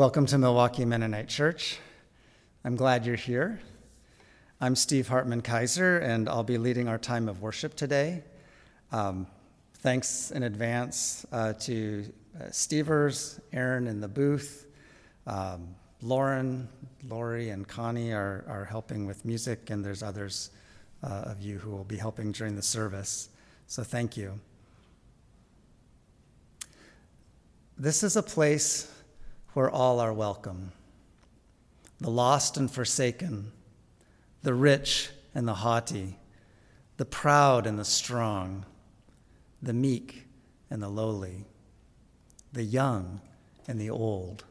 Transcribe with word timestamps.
Welcome 0.00 0.24
to 0.28 0.38
Milwaukee 0.38 0.86
Mennonite 0.86 1.28
Church. 1.28 1.78
I'm 2.64 2.74
glad 2.74 3.04
you're 3.04 3.16
here. 3.16 3.60
I'm 4.58 4.74
Steve 4.74 5.08
Hartman 5.08 5.42
Kaiser, 5.42 5.98
and 5.98 6.26
I'll 6.26 6.42
be 6.42 6.56
leading 6.56 6.88
our 6.88 6.96
time 6.96 7.28
of 7.28 7.42
worship 7.42 7.74
today. 7.74 8.22
Um, 8.92 9.26
thanks 9.80 10.30
in 10.30 10.44
advance 10.44 11.26
uh, 11.32 11.52
to 11.52 12.10
uh, 12.34 12.44
Stevers, 12.50 13.40
Aaron 13.52 13.86
in 13.86 14.00
the 14.00 14.08
booth, 14.08 14.68
um, 15.26 15.74
Lauren, 16.00 16.66
Lori, 17.06 17.50
and 17.50 17.68
Connie 17.68 18.14
are, 18.14 18.42
are 18.48 18.64
helping 18.64 19.04
with 19.04 19.26
music, 19.26 19.68
and 19.68 19.84
there's 19.84 20.02
others 20.02 20.48
uh, 21.02 21.24
of 21.26 21.42
you 21.42 21.58
who 21.58 21.72
will 21.72 21.84
be 21.84 21.98
helping 21.98 22.32
during 22.32 22.56
the 22.56 22.62
service. 22.62 23.28
So 23.66 23.82
thank 23.82 24.16
you. 24.16 24.40
This 27.76 28.02
is 28.02 28.16
a 28.16 28.22
place 28.22 28.90
where 29.54 29.70
all 29.70 30.00
are 30.00 30.12
welcome 30.12 30.72
the 32.00 32.10
lost 32.10 32.56
and 32.56 32.70
forsaken, 32.70 33.52
the 34.42 34.54
rich 34.54 35.10
and 35.34 35.46
the 35.46 35.54
haughty, 35.54 36.18
the 36.96 37.04
proud 37.04 37.66
and 37.66 37.78
the 37.78 37.84
strong, 37.84 38.64
the 39.60 39.74
meek 39.74 40.26
and 40.70 40.82
the 40.82 40.88
lowly, 40.88 41.44
the 42.52 42.62
young 42.62 43.20
and 43.68 43.78
the 43.78 43.90
old. 43.90 44.44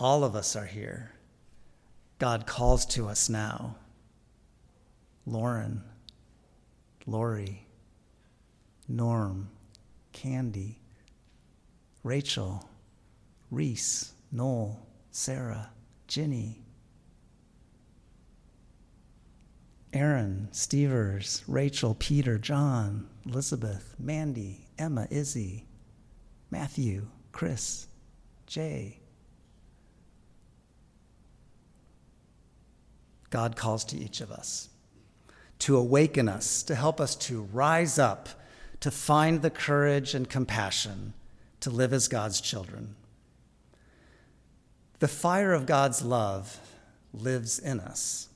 All 0.00 0.24
of 0.24 0.34
us 0.34 0.56
are 0.56 0.66
here. 0.66 1.12
God 2.18 2.46
calls 2.46 2.84
to 2.86 3.08
us 3.08 3.28
now. 3.28 3.76
Lauren, 5.26 5.84
Lori, 7.06 7.66
Norm, 8.88 9.48
Candy, 10.12 10.80
Rachel, 12.02 12.68
Reese, 13.50 14.12
Noel, 14.30 14.86
Sarah, 15.10 15.70
Ginny, 16.06 16.62
Aaron, 19.92 20.48
Stevers, 20.52 21.42
Rachel, 21.48 21.96
Peter, 21.98 22.38
John, 22.38 23.08
Elizabeth, 23.26 23.96
Mandy, 23.98 24.66
Emma, 24.78 25.08
Izzy, 25.10 25.66
Matthew, 26.50 27.08
Chris, 27.32 27.88
Jay. 28.46 29.00
God 33.30 33.56
calls 33.56 33.84
to 33.86 33.96
each 33.96 34.20
of 34.20 34.30
us 34.30 34.68
to 35.60 35.76
awaken 35.76 36.28
us, 36.28 36.62
to 36.64 36.74
help 36.74 37.00
us 37.00 37.14
to 37.14 37.42
rise 37.52 37.98
up, 37.98 38.28
to 38.80 38.90
find 38.90 39.42
the 39.42 39.50
courage 39.50 40.14
and 40.14 40.28
compassion 40.28 41.12
to 41.60 41.68
live 41.68 41.92
as 41.92 42.08
God's 42.08 42.40
children. 42.40 42.96
The 45.00 45.08
fire 45.08 45.52
of 45.52 45.66
God's 45.66 46.02
love 46.02 46.58
lives 47.12 47.58
in 47.58 47.80
us, 47.80 48.28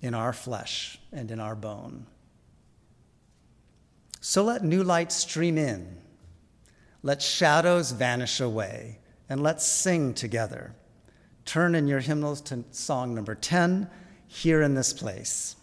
in 0.00 0.14
our 0.14 0.32
flesh 0.32 0.98
and 1.10 1.30
in 1.30 1.40
our 1.40 1.56
bone. 1.56 2.06
So 4.20 4.44
let 4.44 4.62
new 4.62 4.84
light 4.84 5.10
stream 5.10 5.56
in. 5.56 5.96
Let 7.02 7.22
shadows 7.22 7.92
vanish 7.92 8.40
away, 8.40 8.98
and 9.30 9.42
let's 9.42 9.66
sing 9.66 10.12
together. 10.12 10.74
Turn 11.46 11.74
in 11.74 11.88
your 11.88 12.00
hymnals 12.00 12.42
to 12.42 12.62
song 12.72 13.14
number 13.14 13.34
10, 13.34 13.88
Here 14.28 14.60
in 14.60 14.74
This 14.74 14.92
Place. 14.92 15.56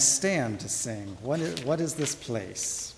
Stand 0.00 0.60
to 0.60 0.68
sing. 0.68 1.16
What 1.22 1.40
is, 1.40 1.64
what 1.64 1.80
is 1.80 1.94
this 1.94 2.14
place? 2.14 2.89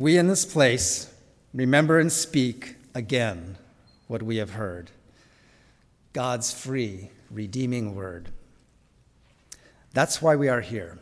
We 0.00 0.16
in 0.16 0.28
this 0.28 0.46
place 0.46 1.12
remember 1.52 1.98
and 1.98 2.10
speak 2.10 2.76
again 2.94 3.58
what 4.08 4.22
we 4.22 4.38
have 4.38 4.52
heard 4.52 4.90
God's 6.14 6.54
free, 6.54 7.10
redeeming 7.30 7.94
word. 7.94 8.30
That's 9.92 10.22
why 10.22 10.36
we 10.36 10.48
are 10.48 10.62
here. 10.62 10.98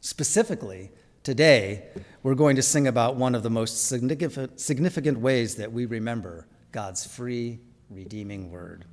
Specifically, 0.00 0.90
today, 1.22 1.84
we're 2.24 2.34
going 2.34 2.56
to 2.56 2.62
sing 2.62 2.88
about 2.88 3.14
one 3.14 3.32
of 3.32 3.44
the 3.44 3.48
most 3.48 3.86
significant, 3.86 5.20
ways 5.20 5.54
that 5.54 5.70
we 5.70 5.86
remember 5.86 6.48
God's 6.72 7.06
free, 7.06 7.60
redeeming 7.90 8.50
word 8.50 8.86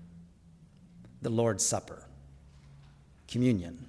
the 1.24 1.32
Lord's 1.32 1.66
Supper, 1.66 2.06
communion. 3.28 3.88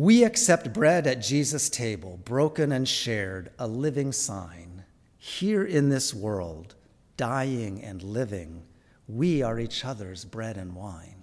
We 0.00 0.24
accept 0.24 0.72
bread 0.72 1.06
at 1.06 1.20
Jesus' 1.20 1.68
table, 1.68 2.18
broken 2.24 2.72
and 2.72 2.88
shared, 2.88 3.50
a 3.58 3.66
living 3.66 4.12
sign. 4.12 4.84
Here 5.18 5.62
in 5.62 5.90
this 5.90 6.14
world, 6.14 6.74
dying 7.18 7.84
and 7.84 8.02
living, 8.02 8.62
we 9.06 9.42
are 9.42 9.60
each 9.60 9.84
other's 9.84 10.24
bread 10.24 10.56
and 10.56 10.74
wine. 10.74 11.22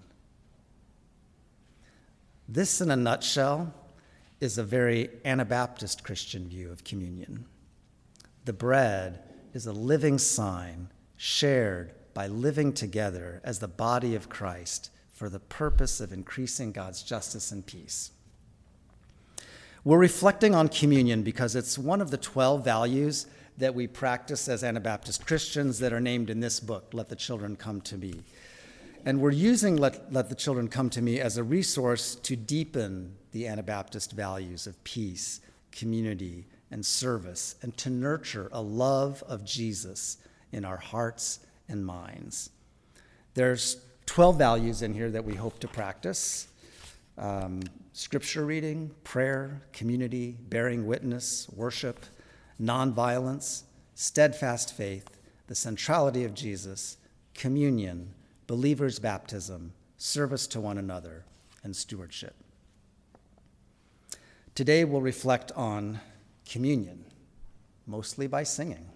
This, 2.48 2.80
in 2.80 2.92
a 2.92 2.96
nutshell, 2.96 3.74
is 4.40 4.60
a 4.60 4.64
very 4.64 5.10
Anabaptist 5.26 6.04
Christian 6.04 6.48
view 6.48 6.72
of 6.72 6.84
communion. 6.84 7.46
The 8.46 8.54
bread 8.54 9.24
is 9.56 9.66
a 9.66 9.74
living 9.74 10.20
sign 10.20 10.90
shared 11.16 11.96
by 12.14 12.28
living 12.28 12.74
together 12.74 13.42
as 13.44 13.58
the 13.58 13.68
body 13.68 14.14
of 14.14 14.30
Christ 14.30 14.92
for 15.16 15.30
the 15.30 15.40
purpose 15.40 16.00
of 16.00 16.14
increasing 16.14 16.72
God's 16.72 17.02
justice 17.02 17.52
and 17.52 17.66
peace. 17.66 18.12
We're 19.88 19.98
reflecting 19.98 20.54
on 20.54 20.68
communion 20.68 21.24
because 21.24 21.56
it's 21.56 21.78
one 21.78 22.02
of 22.02 22.12
the 22.12 22.18
12 22.18 22.62
values 22.62 23.26
that 23.58 23.74
we 23.74 23.88
practice 23.88 24.50
as 24.50 24.62
Anabaptist 24.62 25.26
Christians 25.26 25.80
that 25.80 25.94
are 25.94 26.02
named 26.02 26.30
in 26.30 26.42
this 26.42 26.60
book, 26.60 26.90
Let 26.92 27.08
the 27.08 27.16
Children 27.16 27.56
Come 27.56 27.80
to 27.80 27.98
Me. 27.98 28.16
And 29.06 29.22
we're 29.22 29.32
using 29.32 29.78
Let, 29.78 30.12
Let 30.12 30.28
the 30.28 30.36
Children 30.36 30.68
Come 30.68 30.90
to 30.90 31.02
Me 31.02 31.22
as 31.22 31.38
a 31.38 31.44
resource 31.46 32.16
to 32.16 32.36
deepen 32.36 33.16
the 33.32 33.48
Anabaptist 33.48 34.12
values 34.12 34.68
of 34.68 34.84
peace, 34.84 35.40
community, 35.72 36.48
and 36.70 36.86
service, 36.86 37.56
and 37.62 37.78
to 37.78 37.90
nurture 37.90 38.50
a 38.52 38.62
love 38.62 39.24
of 39.26 39.46
Jesus 39.46 40.18
in 40.52 40.66
our 40.66 40.76
hearts 40.76 41.40
and 41.70 41.86
minds. 41.86 42.50
There's 43.36 43.78
12 44.06 44.38
values 44.38 44.82
in 44.82 44.94
here 44.94 45.12
that 45.12 45.24
we 45.24 45.36
hope 45.36 45.60
to 45.60 45.68
practice 45.70 46.50
um, 47.18 47.62
scripture 47.94 48.46
reading, 48.46 48.92
prayer, 49.04 49.62
community, 49.74 50.38
bearing 50.50 50.86
witness, 50.86 51.48
worship, 51.56 52.06
nonviolence, 52.62 53.64
steadfast 53.96 54.76
faith, 54.76 55.20
the 55.48 55.56
centrality 55.56 56.24
of 56.24 56.34
Jesus, 56.34 56.98
communion, 57.34 58.14
believer's 58.46 59.00
baptism, 59.00 59.74
service 59.98 60.48
to 60.48 60.60
one 60.60 60.78
another, 60.78 61.26
and 61.64 61.76
stewardship. 61.76 62.36
Today 64.56 64.86
we'll 64.86 65.02
reflect 65.02 65.52
on 65.54 66.00
communion, 66.48 67.06
mostly 67.86 68.28
by 68.28 68.44
singing. 68.44 68.90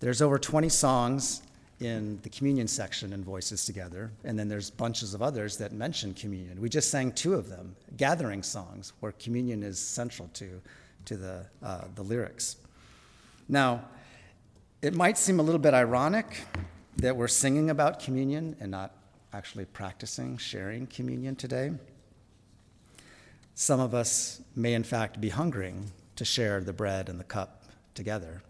There's 0.00 0.20
over 0.22 0.38
20 0.38 0.68
songs 0.68 1.42
in 1.82 2.18
the 2.22 2.28
communion 2.28 2.68
section 2.68 3.12
in 3.12 3.24
Voices 3.24 3.64
Together, 3.64 4.10
and 4.24 4.38
then 4.38 4.48
there's 4.48 4.70
bunches 4.70 5.14
of 5.14 5.22
others 5.22 5.56
that 5.58 5.72
mention 5.72 6.14
communion. 6.14 6.60
We 6.60 6.68
just 6.68 6.90
sang 6.90 7.12
two 7.12 7.34
of 7.34 7.48
them, 7.48 7.74
gathering 7.96 8.42
songs, 8.42 8.92
where 9.00 9.12
communion 9.12 9.62
is 9.62 9.78
central 9.78 10.28
to, 10.34 10.60
to 11.06 11.16
the, 11.16 11.46
uh, 11.62 11.84
the 11.94 12.02
lyrics. 12.02 12.56
Now, 13.48 13.84
it 14.80 14.94
might 14.94 15.18
seem 15.18 15.40
a 15.40 15.42
little 15.42 15.60
bit 15.60 15.74
ironic 15.74 16.44
that 16.96 17.16
we're 17.16 17.28
singing 17.28 17.70
about 17.70 18.00
communion 18.00 18.56
and 18.60 18.70
not 18.70 18.94
actually 19.32 19.64
practicing 19.64 20.36
sharing 20.36 20.86
communion 20.86 21.36
today. 21.36 21.72
Some 23.54 23.80
of 23.80 23.94
us 23.94 24.40
may, 24.54 24.74
in 24.74 24.84
fact, 24.84 25.20
be 25.20 25.28
hungering 25.28 25.90
to 26.16 26.24
share 26.24 26.60
the 26.60 26.72
bread 26.72 27.08
and 27.08 27.18
the 27.18 27.24
cup 27.24 27.64
together. 27.94 28.42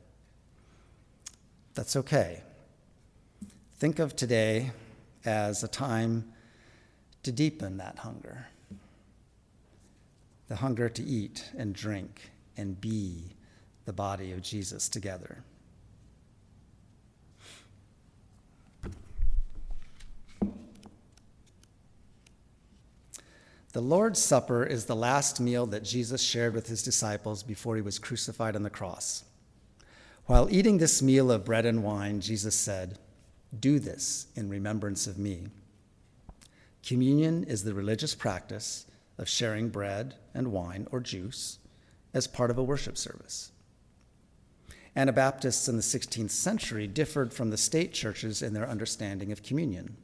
That's 1.74 1.96
okay. 1.96 2.42
Think 3.82 3.98
of 3.98 4.14
today 4.14 4.70
as 5.24 5.64
a 5.64 5.66
time 5.66 6.32
to 7.24 7.32
deepen 7.32 7.78
that 7.78 7.98
hunger 7.98 8.46
the 10.46 10.54
hunger 10.54 10.88
to 10.88 11.02
eat 11.02 11.50
and 11.58 11.74
drink 11.74 12.30
and 12.56 12.80
be 12.80 13.34
the 13.84 13.92
body 13.92 14.30
of 14.30 14.40
Jesus 14.40 14.88
together. 14.88 15.42
The 23.72 23.80
Lord's 23.80 24.22
Supper 24.22 24.64
is 24.64 24.84
the 24.84 24.94
last 24.94 25.40
meal 25.40 25.66
that 25.66 25.82
Jesus 25.82 26.22
shared 26.22 26.54
with 26.54 26.68
his 26.68 26.84
disciples 26.84 27.42
before 27.42 27.74
he 27.74 27.82
was 27.82 27.98
crucified 27.98 28.54
on 28.54 28.62
the 28.62 28.70
cross. 28.70 29.24
While 30.26 30.46
eating 30.52 30.78
this 30.78 31.02
meal 31.02 31.32
of 31.32 31.44
bread 31.44 31.66
and 31.66 31.82
wine, 31.82 32.20
Jesus 32.20 32.54
said, 32.54 33.00
Do 33.59 33.78
this 33.78 34.26
in 34.35 34.49
remembrance 34.49 35.06
of 35.06 35.18
me. 35.18 35.49
Communion 36.82 37.44
is 37.44 37.64
the 37.64 37.75
religious 37.75 38.14
practice 38.14 38.87
of 39.18 39.28
sharing 39.28 39.68
bread 39.68 40.14
and 40.35 40.52
wine 40.52 40.88
or 40.90 41.00
juice 41.00 41.59
as 42.14 42.26
part 42.26 42.50
of 42.50 42.59
a 42.59 42.62
worship 42.62 42.97
service. 42.97 43.52
Anabaptists 44.97 45.68
in 45.68 45.76
the 45.76 45.82
16th 45.82 46.30
century 46.30 46.87
differed 46.87 47.32
from 47.32 47.50
the 47.50 47.56
state 47.56 47.92
churches 47.92 48.42
in 48.42 48.52
their 48.52 48.68
understanding 48.68 49.32
of 49.32 49.42
communion. 49.42 49.97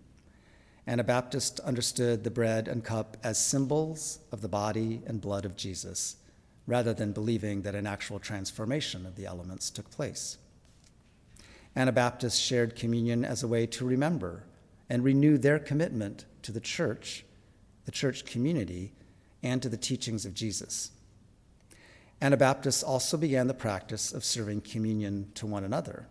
Anabaptists 0.86 1.60
understood 1.60 2.24
the 2.24 2.30
bread 2.30 2.66
and 2.68 2.82
cup 2.82 3.18
as 3.22 3.38
symbols 3.38 4.20
of 4.32 4.40
the 4.40 4.48
body 4.48 5.02
and 5.06 5.20
blood 5.20 5.44
of 5.44 5.56
Jesus, 5.56 6.16
rather 6.66 6.94
than 6.94 7.12
believing 7.12 7.62
that 7.62 7.74
an 7.74 7.86
actual 7.86 8.18
transformation 8.18 9.04
of 9.04 9.16
the 9.16 9.26
elements 9.26 9.68
took 9.68 9.90
place. 9.90 10.38
Anabaptists 11.76 12.38
shared 12.38 12.76
communion 12.76 13.24
as 13.24 13.42
a 13.42 13.48
way 13.48 13.66
to 13.66 13.84
remember 13.84 14.44
and 14.88 15.04
renew 15.04 15.38
their 15.38 15.58
commitment 15.58 16.24
to 16.42 16.52
the 16.52 16.60
church, 16.60 17.24
the 17.84 17.92
church 17.92 18.24
community, 18.24 18.92
and 19.42 19.62
to 19.62 19.68
the 19.68 19.76
teachings 19.76 20.24
of 20.24 20.34
Jesus. 20.34 20.90
Anabaptists 22.20 22.82
also 22.82 23.16
began 23.16 23.46
the 23.46 23.54
practice 23.54 24.12
of 24.12 24.24
serving 24.24 24.62
communion 24.62 25.30
to 25.34 25.46
one 25.46 25.62
another 25.62 26.08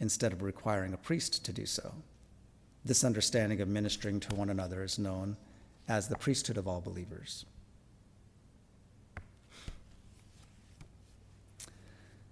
instead 0.00 0.32
of 0.32 0.42
requiring 0.42 0.92
a 0.92 0.98
priest 0.98 1.44
to 1.44 1.52
do 1.52 1.64
so. 1.64 1.94
This 2.84 3.04
understanding 3.04 3.60
of 3.60 3.68
ministering 3.68 4.20
to 4.20 4.34
one 4.34 4.50
another 4.50 4.82
is 4.82 4.98
known 4.98 5.36
as 5.88 6.08
the 6.08 6.16
priesthood 6.16 6.58
of 6.58 6.68
all 6.68 6.80
believers. 6.80 7.46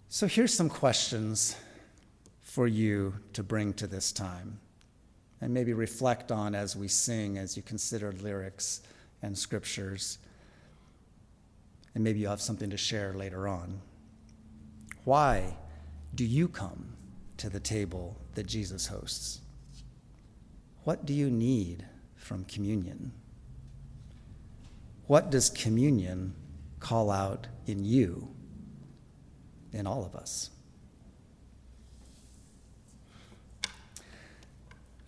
So 0.08 0.26
here's 0.26 0.54
some 0.54 0.68
questions 0.68 1.56
for 2.56 2.66
you 2.66 3.12
to 3.34 3.42
bring 3.42 3.74
to 3.74 3.86
this 3.86 4.10
time 4.10 4.58
and 5.42 5.52
maybe 5.52 5.74
reflect 5.74 6.32
on 6.32 6.54
as 6.54 6.74
we 6.74 6.88
sing, 6.88 7.36
as 7.36 7.54
you 7.54 7.62
consider 7.62 8.12
lyrics 8.12 8.80
and 9.20 9.36
scriptures. 9.36 10.16
And 11.94 12.02
maybe 12.02 12.20
you'll 12.20 12.30
have 12.30 12.40
something 12.40 12.70
to 12.70 12.78
share 12.78 13.12
later 13.12 13.46
on. 13.46 13.82
Why 15.04 15.54
do 16.14 16.24
you 16.24 16.48
come 16.48 16.96
to 17.36 17.50
the 17.50 17.60
table 17.60 18.16
that 18.36 18.46
Jesus 18.46 18.86
hosts? 18.86 19.42
What 20.84 21.04
do 21.04 21.12
you 21.12 21.28
need 21.28 21.84
from 22.14 22.46
communion? 22.46 23.12
What 25.08 25.28
does 25.28 25.50
communion 25.50 26.34
call 26.80 27.10
out 27.10 27.48
in 27.66 27.84
you, 27.84 28.30
in 29.74 29.86
all 29.86 30.06
of 30.06 30.16
us? 30.16 30.48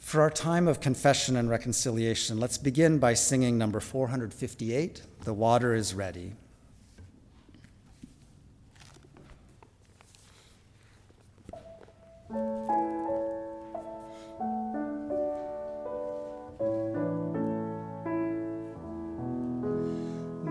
For 0.08 0.22
our 0.22 0.30
time 0.30 0.68
of 0.68 0.80
confession 0.80 1.36
and 1.36 1.50
reconciliation, 1.50 2.40
let's 2.40 2.56
begin 2.56 2.98
by 2.98 3.12
singing 3.12 3.58
number 3.58 3.78
458 3.78 5.02
The 5.24 5.34
Water 5.34 5.74
is 5.74 5.92
Ready. 5.92 6.32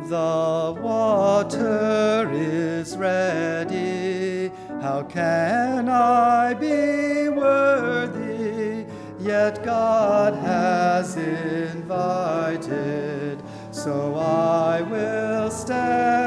The 0.08 0.76
water 0.80 2.30
is 2.32 2.96
ready. 2.96 4.52
How 4.84 5.02
can 5.02 5.90
I 5.90 6.54
be 6.54 7.30
worthy? 7.30 7.97
Yet 9.38 9.64
God 9.64 10.34
has 10.34 11.16
invited, 11.16 12.58
so 13.72 14.16
I 14.16 14.82
will 14.82 15.52
step 15.52 16.27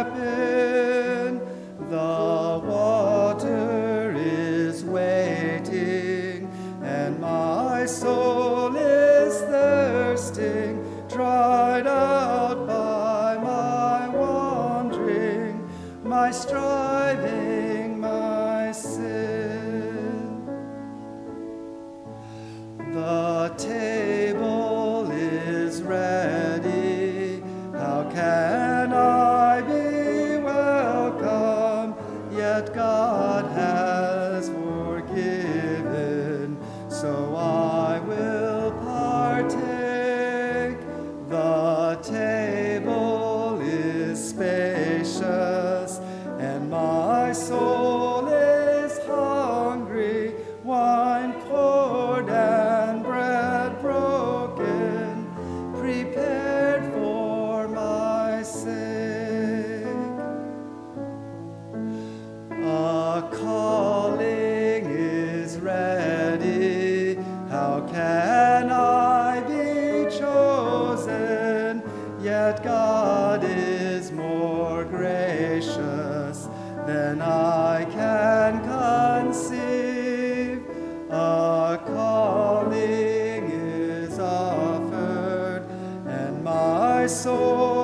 Then 76.86 77.20
I 77.22 77.84
can 77.90 78.60
conceive. 78.64 80.62
A 81.10 81.78
calling 81.86 83.50
is 83.50 84.18
offered, 84.18 85.64
and 86.06 86.42
my 86.44 87.06
soul. 87.06 87.79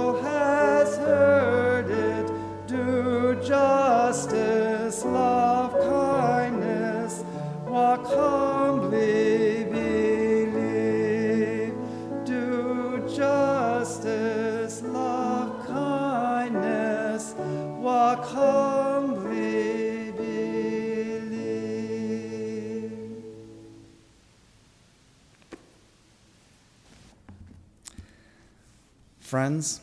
Friends, 29.27 29.81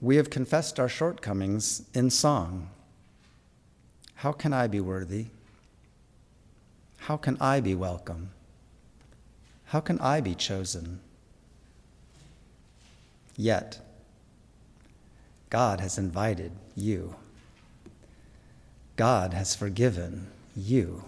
we 0.00 0.16
have 0.16 0.30
confessed 0.30 0.80
our 0.80 0.88
shortcomings 0.88 1.84
in 1.94 2.10
song. 2.10 2.68
How 4.16 4.32
can 4.32 4.52
I 4.52 4.66
be 4.66 4.80
worthy? 4.80 5.26
How 6.96 7.16
can 7.16 7.36
I 7.40 7.60
be 7.60 7.76
welcome? 7.76 8.30
How 9.66 9.78
can 9.78 10.00
I 10.00 10.20
be 10.20 10.34
chosen? 10.34 10.98
Yet, 13.36 13.78
God 15.48 15.78
has 15.78 15.96
invited 15.96 16.50
you. 16.74 17.14
God 18.96 19.34
has 19.34 19.54
forgiven 19.54 20.26
you. 20.56 21.04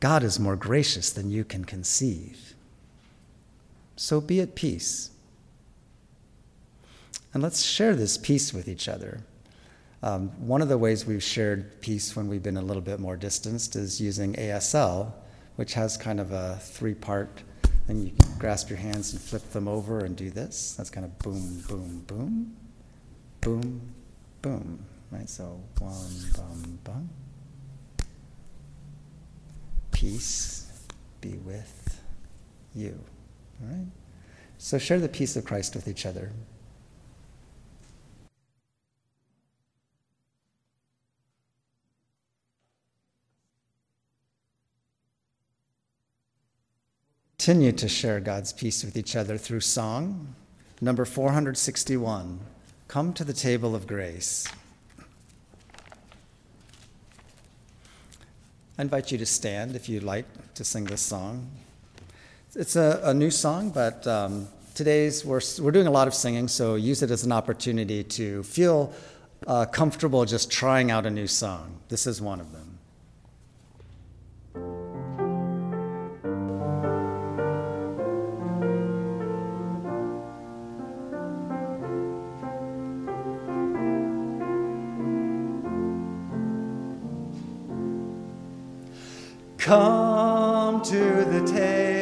God 0.00 0.22
is 0.22 0.38
more 0.38 0.56
gracious 0.56 1.08
than 1.08 1.30
you 1.30 1.44
can 1.44 1.64
conceive. 1.64 2.54
So 3.96 4.20
be 4.20 4.42
at 4.42 4.54
peace 4.54 5.12
and 7.34 7.42
let's 7.42 7.62
share 7.62 7.94
this 7.94 8.16
peace 8.16 8.52
with 8.52 8.68
each 8.68 8.88
other. 8.88 9.20
Um, 10.02 10.28
one 10.46 10.62
of 10.62 10.68
the 10.68 10.78
ways 10.78 11.06
we've 11.06 11.22
shared 11.22 11.80
peace 11.80 12.14
when 12.14 12.28
we've 12.28 12.42
been 12.42 12.56
a 12.56 12.62
little 12.62 12.82
bit 12.82 13.00
more 13.00 13.16
distanced 13.16 13.76
is 13.76 14.00
using 14.00 14.34
ASL, 14.34 15.12
which 15.56 15.74
has 15.74 15.96
kind 15.96 16.20
of 16.20 16.32
a 16.32 16.58
three 16.62 16.94
part 16.94 17.42
thing. 17.86 18.02
You 18.02 18.10
can 18.10 18.38
grasp 18.38 18.68
your 18.68 18.78
hands 18.78 19.12
and 19.12 19.20
flip 19.20 19.50
them 19.50 19.66
over 19.68 20.04
and 20.04 20.14
do 20.14 20.30
this. 20.30 20.74
That's 20.76 20.90
kind 20.90 21.04
of 21.04 21.18
boom, 21.18 21.62
boom, 21.68 22.04
boom, 22.06 22.56
boom, 23.40 23.80
boom. 24.42 24.84
Right? 25.10 25.28
So 25.28 25.60
one, 25.78 26.10
bum, 26.36 26.78
bum. 26.84 27.08
Peace 29.92 30.70
be 31.20 31.38
with 31.38 32.02
you. 32.74 32.98
All 33.62 33.74
right? 33.74 33.86
So 34.58 34.78
share 34.78 35.00
the 35.00 35.08
peace 35.08 35.36
of 35.36 35.44
Christ 35.44 35.74
with 35.74 35.88
each 35.88 36.06
other. 36.06 36.32
Continue 47.38 47.70
to 47.70 47.86
share 47.86 48.18
God's 48.18 48.50
peace 48.54 48.82
with 48.82 48.96
each 48.96 49.14
other 49.14 49.36
through 49.36 49.60
song. 49.60 50.34
Number 50.80 51.04
461 51.04 52.40
Come 52.88 53.12
to 53.12 53.24
the 53.24 53.34
table 53.34 53.74
of 53.74 53.86
grace. 53.86 54.48
I 58.78 58.82
invite 58.82 59.12
you 59.12 59.18
to 59.18 59.26
stand 59.26 59.76
if 59.76 59.86
you'd 59.86 60.02
like 60.02 60.24
to 60.54 60.64
sing 60.64 60.84
this 60.84 61.02
song. 61.02 61.50
It's 62.54 62.74
a, 62.74 63.00
a 63.04 63.12
new 63.12 63.30
song, 63.30 63.68
but 63.68 64.06
um, 64.06 64.48
today's 64.74 65.22
we're, 65.22 65.42
we're 65.60 65.72
doing 65.72 65.86
a 65.86 65.90
lot 65.90 66.08
of 66.08 66.14
singing, 66.14 66.48
so 66.48 66.74
use 66.74 67.02
it 67.02 67.10
as 67.10 67.22
an 67.22 67.32
opportunity 67.32 68.02
to 68.02 68.44
feel 68.44 68.94
uh, 69.46 69.66
comfortable 69.66 70.24
just 70.24 70.50
trying 70.50 70.90
out 70.90 71.04
a 71.04 71.10
new 71.10 71.26
song. 71.26 71.80
This 71.90 72.06
is 72.06 72.18
one 72.22 72.40
of 72.40 72.52
them. 72.52 72.65
Come 89.66 90.80
to 90.82 91.24
the 91.24 91.44
table 91.44 91.95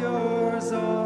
yours 0.00 0.72
or 0.72 0.97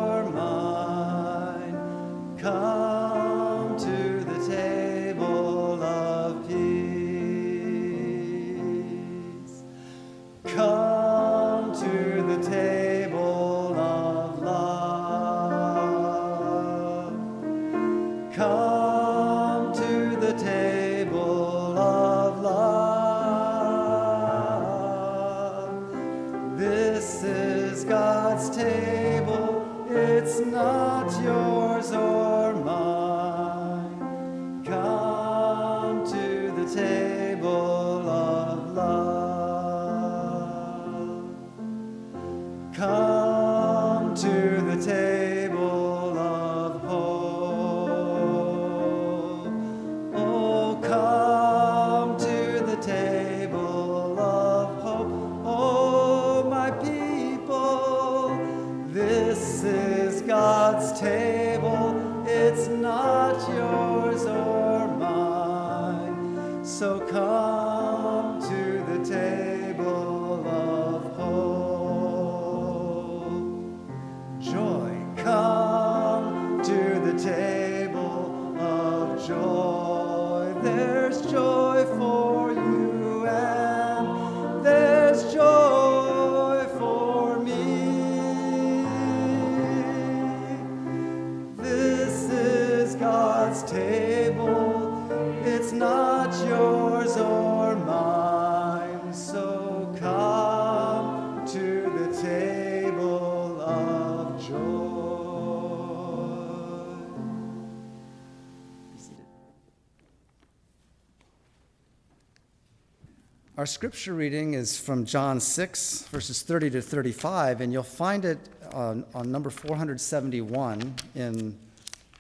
Our 113.57 113.65
scripture 113.65 114.13
reading 114.13 114.53
is 114.53 114.79
from 114.79 115.07
John 115.07 115.41
6, 115.41 116.09
verses 116.09 116.43
30 116.43 116.71
to 116.71 116.83
35, 116.83 117.63
and 117.63 117.73
you'll 117.73 117.83
find 117.83 118.27
it 118.27 118.39
on, 118.75 119.07
on 119.15 119.33
number 119.33 119.49
471 119.49 120.95
in 121.15 121.59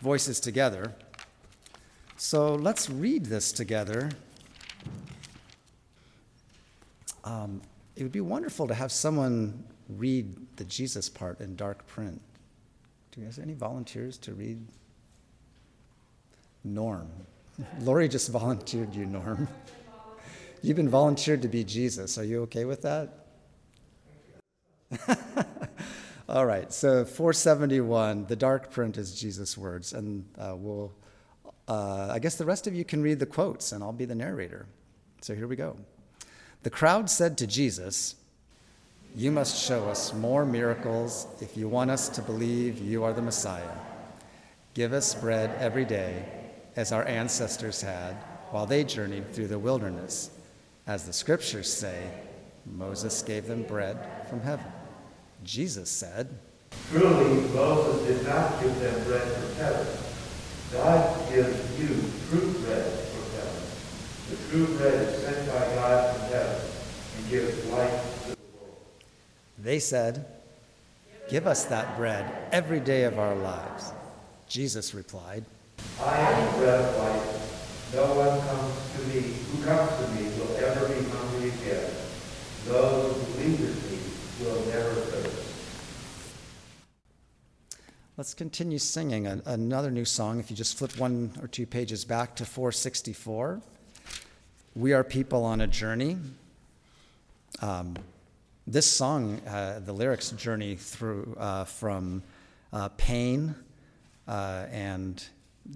Voices 0.00 0.40
Together. 0.40 0.94
So 2.16 2.54
let's 2.54 2.88
read 2.88 3.26
this 3.26 3.52
together. 3.52 4.08
Um, 7.24 7.60
it 7.96 8.04
would 8.04 8.12
be 8.12 8.22
wonderful 8.22 8.66
to 8.68 8.74
have 8.74 8.90
someone 8.90 9.64
read 9.92 10.56
the 10.56 10.64
Jesus 10.64 11.08
part 11.08 11.40
in 11.40 11.56
dark 11.56 11.86
print. 11.86 12.20
Do 13.10 13.20
you 13.20 13.26
guys 13.26 13.36
have 13.36 13.44
any 13.44 13.54
volunteers 13.54 14.18
to 14.18 14.34
read? 14.34 14.58
Norm. 16.64 17.10
Lori 17.80 18.08
just 18.08 18.30
volunteered 18.30 18.94
you, 18.94 19.06
Norm. 19.06 19.48
You've 20.62 20.76
been 20.76 20.88
volunteered 20.88 21.42
to 21.42 21.48
be 21.48 21.64
Jesus. 21.64 22.18
Are 22.18 22.24
you 22.24 22.42
okay 22.42 22.64
with 22.64 22.82
that? 22.82 23.22
All 26.28 26.46
right, 26.46 26.72
so 26.72 27.04
471, 27.04 28.26
the 28.26 28.36
dark 28.36 28.70
print 28.70 28.96
is 28.96 29.18
Jesus' 29.18 29.58
words, 29.58 29.92
and 29.92 30.24
uh, 30.38 30.54
we'll, 30.56 30.92
uh, 31.68 32.08
I 32.10 32.20
guess 32.20 32.36
the 32.36 32.44
rest 32.44 32.66
of 32.66 32.74
you 32.74 32.84
can 32.84 33.02
read 33.02 33.18
the 33.18 33.26
quotes, 33.26 33.72
and 33.72 33.82
I'll 33.82 33.92
be 33.92 34.04
the 34.04 34.14
narrator. 34.14 34.66
So 35.20 35.34
here 35.34 35.46
we 35.46 35.56
go. 35.56 35.76
The 36.62 36.70
crowd 36.70 37.10
said 37.10 37.36
to 37.38 37.46
Jesus, 37.46 38.14
You 39.14 39.30
must 39.30 39.62
show 39.62 39.90
us 39.90 40.14
more 40.14 40.46
miracles 40.46 41.26
if 41.42 41.54
you 41.54 41.68
want 41.68 41.90
us 41.90 42.08
to 42.10 42.22
believe 42.22 42.78
you 42.78 43.04
are 43.04 43.12
the 43.12 43.20
Messiah. 43.20 43.76
Give 44.72 44.94
us 44.94 45.14
bread 45.14 45.54
every 45.58 45.84
day, 45.84 46.24
as 46.76 46.92
our 46.92 47.06
ancestors 47.06 47.82
had 47.82 48.14
while 48.52 48.64
they 48.64 48.84
journeyed 48.84 49.34
through 49.34 49.48
the 49.48 49.58
wilderness. 49.58 50.30
As 50.86 51.04
the 51.04 51.12
scriptures 51.12 51.70
say, 51.70 52.10
Moses 52.64 53.22
gave 53.22 53.46
them 53.46 53.64
bread 53.64 53.98
from 54.30 54.40
heaven. 54.40 54.64
Jesus 55.44 55.90
said, 55.90 56.38
Truly, 56.90 57.48
Moses 57.50 58.06
did 58.06 58.26
not 58.26 58.62
give 58.62 58.80
them 58.80 59.04
bread 59.04 59.30
from 59.30 59.54
heaven. 59.56 59.86
God 60.72 61.28
gives 61.28 61.78
you 61.78 61.88
true 62.30 62.50
bread 62.64 62.90
from 62.90 63.30
heaven. 63.36 63.62
The 64.30 64.36
true 64.48 64.78
bread 64.78 65.06
is 65.06 65.22
sent 65.22 65.46
by 65.48 65.74
God 65.74 66.16
from 66.16 66.28
heaven 66.28 66.60
and 67.18 67.28
gives 67.28 67.66
life. 67.66 68.21
They 69.62 69.78
said, 69.78 70.26
Give 71.30 71.46
us 71.46 71.66
that 71.66 71.96
bread 71.96 72.30
every 72.50 72.80
day 72.80 73.04
of 73.04 73.18
our 73.18 73.36
lives. 73.36 73.92
Jesus 74.48 74.92
replied, 74.92 75.44
I 76.00 76.18
am 76.18 76.52
the 76.52 76.58
bread 76.58 76.80
of 76.80 76.96
life. 76.98 77.92
No 77.94 78.06
one 78.14 78.40
comes 78.48 78.92
to 78.94 79.00
me, 79.06 79.34
who 79.50 79.64
comes 79.64 79.90
to 79.98 80.08
me 80.14 80.24
will 80.36 80.56
ever 80.56 80.88
be 80.88 81.08
hungry 81.08 81.48
again. 81.50 81.90
Those 82.66 83.14
who 83.14 83.32
believe 83.34 83.60
in 83.60 83.90
me 83.90 83.98
will 84.40 84.66
never 84.66 84.94
thirst. 84.94 85.48
Let's 88.16 88.34
continue 88.34 88.78
singing 88.78 89.26
a, 89.26 89.40
another 89.46 89.90
new 89.92 90.04
song. 90.04 90.40
If 90.40 90.50
you 90.50 90.56
just 90.56 90.76
flip 90.76 90.98
one 90.98 91.32
or 91.40 91.46
two 91.46 91.66
pages 91.66 92.04
back 92.04 92.34
to 92.36 92.44
464, 92.44 93.60
We 94.74 94.92
Are 94.92 95.04
People 95.04 95.44
on 95.44 95.60
a 95.60 95.66
Journey. 95.66 96.18
Um, 97.60 97.96
this 98.66 98.90
song, 98.90 99.40
uh, 99.46 99.80
the 99.84 99.92
lyrics 99.92 100.30
journey 100.30 100.76
through 100.76 101.36
uh, 101.38 101.64
from 101.64 102.22
uh, 102.72 102.88
pain 102.96 103.54
uh, 104.28 104.66
and 104.70 105.24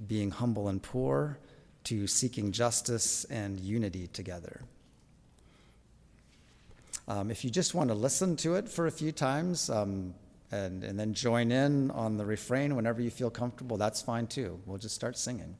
being 0.07 0.31
humble 0.31 0.68
and 0.68 0.83
poor 0.83 1.38
to 1.85 2.07
seeking 2.07 2.53
justice 2.53 3.25
and 3.25 3.61
unity 3.61 4.07
together. 4.09 4.62
Um, 7.09 7.31
if 7.31 7.44
you 7.44 7.51
just 7.51 7.75
want 7.75 7.88
to 7.90 7.94
listen 7.94 8.37
to 8.37 8.57
it 8.57 8.68
for 8.68 8.87
a 8.87 8.90
few 8.90 9.12
times 9.12 9.70
um, 9.70 10.14
and, 10.51 10.83
and 10.83 10.99
then 10.99 11.14
join 11.14 11.53
in 11.53 11.90
on 11.92 12.16
the 12.16 12.25
refrain 12.25 12.75
whenever 12.75 13.01
you 13.01 13.11
feel 13.11 13.31
comfortable, 13.31 13.77
that's 13.77 14.03
fine 14.03 14.27
too. 14.27 14.61
We'll 14.66 14.79
just 14.79 14.94
start 14.94 15.16
singing. 15.16 15.57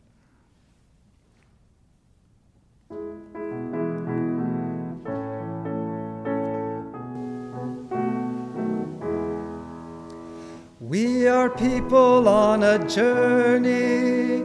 We 10.89 11.27
are 11.27 11.51
people 11.51 12.29
on 12.29 12.63
a 12.63 12.79
journey 12.87 14.45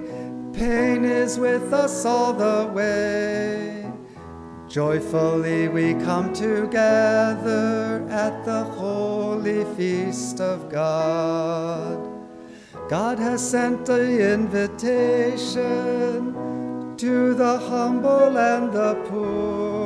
pain 0.54 1.06
is 1.06 1.38
with 1.38 1.72
us 1.72 2.04
all 2.04 2.34
the 2.34 2.68
way. 2.74 3.86
Joyfully 4.68 5.68
we 5.68 5.94
come 5.94 6.34
together 6.34 8.08
at 8.10 8.44
the 8.44 8.64
holy 8.64 9.66
feast 9.76 10.42
of 10.42 10.68
God. 10.68 12.10
God 12.90 13.20
has 13.20 13.48
sent 13.48 13.88
an 13.90 14.20
invitation 14.20 15.54
to 16.98 17.36
the 17.36 17.60
humble 17.60 18.36
and 18.36 18.74
the 18.74 18.96
poor. 19.10 19.81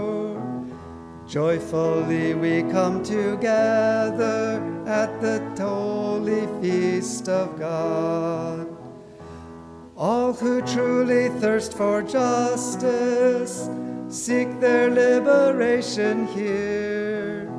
Joyfully 1.27 2.35
we 2.35 2.61
come 2.71 3.03
together 3.03 4.61
at 4.85 5.19
the 5.21 5.39
holy 5.57 6.45
feast 6.61 7.27
of 7.27 7.59
God. 7.59 8.67
All 9.97 10.33
who 10.33 10.61
truly 10.61 11.29
thirst 11.39 11.73
for 11.73 12.03
justice 12.03 13.69
seek 14.07 14.59
their 14.59 14.89
liberation 14.91 16.27
here. 16.27 17.51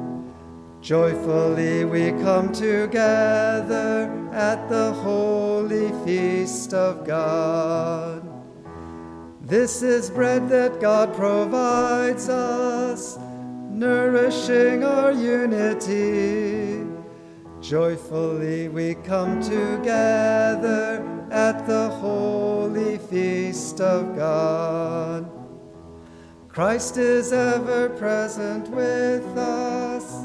Joyfully 0.81 1.85
we 1.85 2.12
come 2.22 2.52
together 2.52 4.09
at 4.33 4.68
the 4.68 4.92
holy 4.92 5.90
feast 6.05 6.72
of 6.72 7.05
God. 7.05 8.22
This 9.40 9.83
is 9.83 10.11
bread 10.11 10.48
that 10.50 10.81
God 10.81 11.14
provides 11.14 12.29
us, 12.29 13.16
nourishing 13.76 14.82
our 14.82 15.12
unity. 15.12 16.82
Joyfully 17.60 18.68
we 18.70 18.94
come 18.94 19.42
together 19.42 21.04
at 21.30 21.66
the 21.66 21.90
holy 21.90 22.96
feast 22.96 23.80
of 23.82 24.16
God. 24.16 25.30
Christ 26.48 26.96
is 26.96 27.34
ever 27.34 27.90
present 27.90 28.68
with 28.68 29.26
us 29.36 30.24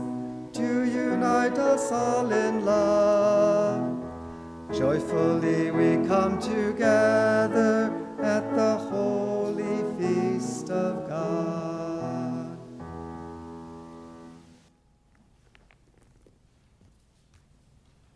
to 0.53 0.85
unite 0.85 1.57
us 1.57 1.91
all 1.91 2.31
in 2.31 2.63
love. 2.63 4.01
Joyfully 4.71 5.71
we 5.71 6.07
come 6.07 6.39
together 6.39 7.91
at 8.21 8.55
the 8.55 8.77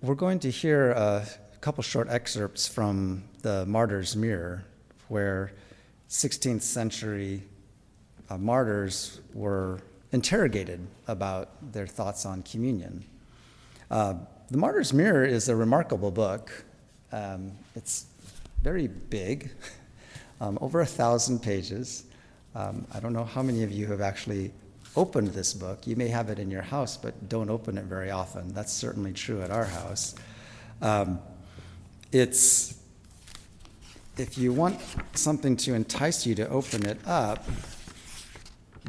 We're 0.06 0.14
going 0.14 0.38
to 0.42 0.52
hear 0.52 0.92
a 0.92 1.26
couple 1.62 1.82
short 1.82 2.10
excerpts 2.12 2.68
from 2.68 3.24
the 3.42 3.66
Martyr's 3.66 4.16
Mirror, 4.16 4.64
where 5.08 5.52
16th 6.12 6.62
century 6.62 7.42
uh, 8.30 8.38
martyrs 8.38 9.20
were 9.34 9.80
interrogated 10.12 10.86
about 11.08 11.74
their 11.74 11.88
thoughts 11.88 12.24
on 12.24 12.44
communion. 12.44 13.04
Uh, 13.90 14.14
the 14.52 14.58
Martyr's 14.58 14.94
Mirror 14.94 15.26
is 15.26 15.50
a 15.50 15.56
remarkable 15.56 16.12
book. 16.12 16.52
Um, 17.12 17.54
it's 17.76 18.06
very 18.62 18.86
big, 18.86 19.50
um, 20.40 20.60
over 20.62 20.82
a 20.82 20.86
thousand 20.86 21.40
pages. 21.42 22.04
Um, 22.54 22.86
I 22.94 23.00
don't 23.00 23.14
know 23.14 23.26
how 23.26 23.42
many 23.42 23.64
of 23.64 23.72
you 23.72 23.88
have 23.88 24.02
actually 24.02 24.54
opened 24.96 25.30
this 25.30 25.54
book. 25.54 25.86
You 25.86 25.96
may 25.96 26.08
have 26.08 26.30
it 26.30 26.40
in 26.40 26.50
your 26.50 26.62
house, 26.62 26.98
but 26.98 27.30
don't 27.30 27.50
open 27.50 27.78
it 27.78 27.86
very 27.86 28.12
often. 28.12 28.54
That's 28.54 28.72
certainly 28.72 29.14
true 29.14 29.42
at 29.42 29.52
our 29.52 29.66
house. 29.66 30.16
Um, 30.82 31.20
it's 32.12 32.76
if 34.18 34.38
you 34.38 34.54
want 34.54 34.80
something 35.14 35.58
to 35.58 35.74
entice 35.74 36.26
you 36.26 36.36
to 36.36 36.48
open 36.48 36.86
it 36.86 36.98
up, 37.06 37.46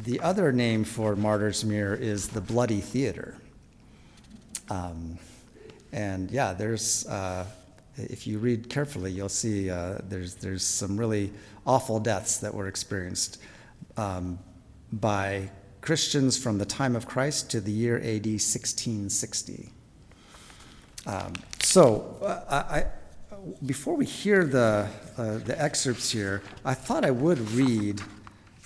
the 0.03 0.21
other 0.21 0.51
name 0.51 0.83
for 0.83 1.15
Martyr's 1.15 1.65
Mirror 1.65 1.95
is 1.95 2.29
the 2.29 2.39
Bloody 2.39 2.79
Theater. 2.79 3.35
Um, 4.69 5.17
and 5.91 6.31
yeah, 6.31 6.53
there's, 6.53 7.05
uh, 7.07 7.45
if 7.97 8.27
you 8.27 8.39
read 8.39 8.69
carefully, 8.69 9.11
you'll 9.11 9.27
see 9.27 9.69
uh, 9.69 9.97
there's, 10.07 10.35
there's 10.35 10.63
some 10.63 10.97
really 10.97 11.33
awful 11.65 11.99
deaths 11.99 12.37
that 12.37 12.53
were 12.53 12.67
experienced 12.67 13.41
um, 13.97 14.39
by 14.93 15.49
Christians 15.87 16.37
from 16.37 16.57
the 16.57 16.65
time 16.65 16.97
of 16.97 17.07
Christ 17.07 17.49
to 17.51 17.61
the 17.61 17.71
year 17.71 17.95
AD 17.95 18.25
1660. 18.25 19.69
Um, 21.05 21.31
so, 21.61 22.17
uh, 22.21 22.43
I, 22.69 22.85
before 23.65 23.95
we 23.95 24.05
hear 24.05 24.43
the, 24.43 24.89
uh, 25.17 25.37
the 25.37 25.55
excerpts 25.57 26.11
here, 26.11 26.43
I 26.65 26.73
thought 26.73 27.05
I 27.05 27.11
would 27.11 27.39
read 27.51 28.01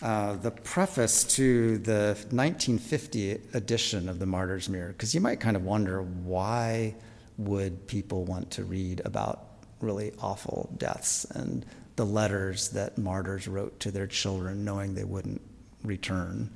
uh, 0.02 0.34
the 0.38 0.50
preface 0.50 1.24
to 1.36 1.78
the 1.78 2.18
1950 2.32 3.34
edition 3.54 4.10
of 4.10 4.18
the 4.18 4.26
Martyr's 4.26 4.68
Mirror, 4.68 4.94
because 4.94 5.14
you 5.14 5.22
might 5.22 5.40
kind 5.40 5.56
of 5.56 5.64
wonder 5.64 6.02
why 6.02 6.96
would 7.38 7.86
people 7.86 8.26
want 8.26 8.50
to 8.50 8.64
read 8.64 9.00
about 9.06 9.46
really 9.80 10.12
awful 10.24 10.74
deaths 10.80 11.26
and 11.26 11.68
the 11.98 12.06
letters 12.06 12.70
that 12.70 12.98
martyrs 12.98 13.48
wrote 13.48 13.80
to 13.82 13.92
their 13.92 14.08
children, 14.08 14.66
knowing 14.66 14.96
they 14.96 15.04
wouldn't 15.04 15.44
return 15.84 16.50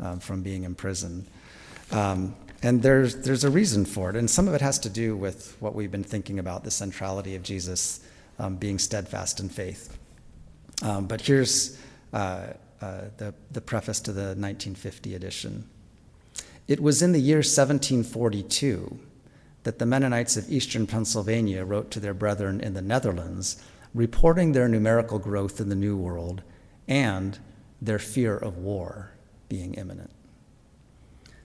um, 0.00 0.20
from 0.20 0.42
being 0.42 0.64
imprisoned. 0.64 1.26
Um, 1.92 2.34
and 2.62 2.82
there's, 2.82 3.16
there's 3.16 3.44
a 3.44 3.50
reason 3.50 3.84
for 3.84 4.10
it. 4.10 4.16
And 4.16 4.28
some 4.28 4.46
of 4.46 4.54
it 4.54 4.60
has 4.60 4.78
to 4.80 4.90
do 4.90 5.16
with 5.16 5.56
what 5.60 5.74
we've 5.74 5.90
been 5.90 6.04
thinking 6.04 6.38
about 6.38 6.64
the 6.64 6.70
centrality 6.70 7.34
of 7.34 7.42
Jesus 7.42 8.00
um, 8.38 8.56
being 8.56 8.78
steadfast 8.78 9.40
in 9.40 9.48
faith. 9.48 9.96
Um, 10.82 11.06
but 11.06 11.22
here's 11.22 11.78
uh, 12.12 12.48
uh, 12.80 13.00
the, 13.16 13.34
the 13.50 13.60
preface 13.60 14.00
to 14.00 14.12
the 14.12 14.20
1950 14.20 15.14
edition. 15.14 15.68
It 16.68 16.80
was 16.80 17.02
in 17.02 17.12
the 17.12 17.20
year 17.20 17.38
1742 17.38 18.98
that 19.64 19.78
the 19.78 19.86
Mennonites 19.86 20.36
of 20.36 20.50
eastern 20.50 20.86
Pennsylvania 20.86 21.64
wrote 21.64 21.90
to 21.90 22.00
their 22.00 22.14
brethren 22.14 22.60
in 22.60 22.74
the 22.74 22.82
Netherlands, 22.82 23.62
reporting 23.94 24.52
their 24.52 24.68
numerical 24.68 25.18
growth 25.18 25.60
in 25.60 25.68
the 25.68 25.74
New 25.74 25.96
World 25.96 26.42
and 26.88 27.38
their 27.82 27.98
fear 27.98 28.36
of 28.36 28.56
war 28.58 29.10
being 29.50 29.74
imminent. 29.74 30.10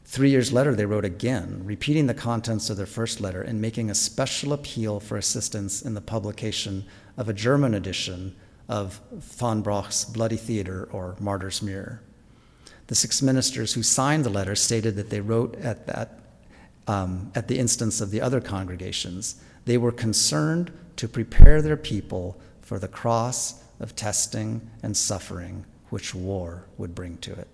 Three 0.06 0.30
years 0.30 0.54
later, 0.54 0.74
they 0.74 0.86
wrote 0.86 1.04
again, 1.04 1.64
repeating 1.66 2.08
the 2.08 2.14
contents 2.14 2.70
of 2.70 2.78
their 2.78 2.86
first 2.86 3.20
letter 3.20 3.42
and 3.42 3.60
making 3.60 3.90
a 3.90 3.96
special 3.96 4.54
appeal 4.54 5.02
for 5.02 5.18
assistance 5.18 5.82
in 5.82 5.94
the 5.94 6.00
publication 6.00 6.86
of 7.18 7.28
a 7.28 7.34
German 7.34 7.74
edition 7.74 8.34
of 8.70 9.02
van 9.12 9.62
Braght's 9.62 10.06
Bloody 10.06 10.38
Theater 10.38 10.88
or 10.94 11.18
Martyr's 11.20 11.62
Mirror. 11.62 12.02
The 12.88 12.96
six 12.96 13.22
ministers 13.22 13.74
who 13.74 13.84
signed 13.84 14.24
the 14.24 14.30
letter 14.30 14.56
stated 14.56 14.96
that 14.96 15.10
they 15.10 15.20
wrote 15.20 15.56
at 15.56 15.88
that 15.88 16.20
um, 16.88 17.32
at 17.34 17.48
the 17.48 17.58
instance 17.58 18.00
of 18.00 18.12
the 18.12 18.22
other 18.22 18.40
congregations. 18.40 19.42
They 19.66 19.78
were 19.78 19.92
concerned 19.92 20.72
to 20.98 21.08
prepare 21.08 21.62
their 21.62 21.78
people 21.78 22.40
for 22.62 22.80
the 22.80 22.88
cross 22.88 23.64
of 23.80 23.96
testing 23.96 24.70
and 24.84 24.96
suffering 24.96 25.66
which 25.90 26.14
war 26.14 26.66
would 26.78 26.94
bring 26.94 27.18
to 27.18 27.34
it. 27.34 27.48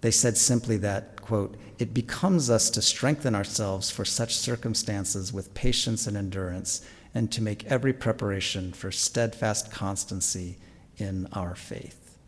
They 0.00 0.10
said 0.10 0.36
simply 0.36 0.76
that, 0.78 1.20
quote, 1.20 1.56
it 1.78 1.94
becomes 1.94 2.50
us 2.50 2.70
to 2.70 2.82
strengthen 2.82 3.34
ourselves 3.34 3.90
for 3.90 4.04
such 4.04 4.36
circumstances 4.36 5.32
with 5.32 5.54
patience 5.54 6.06
and 6.06 6.16
endurance, 6.16 6.84
and 7.14 7.32
to 7.32 7.42
make 7.42 7.64
every 7.66 7.92
preparation 7.92 8.72
for 8.72 8.92
steadfast 8.92 9.72
constancy 9.72 10.58
in 10.98 11.26
our 11.32 11.54
faith. 11.54 12.18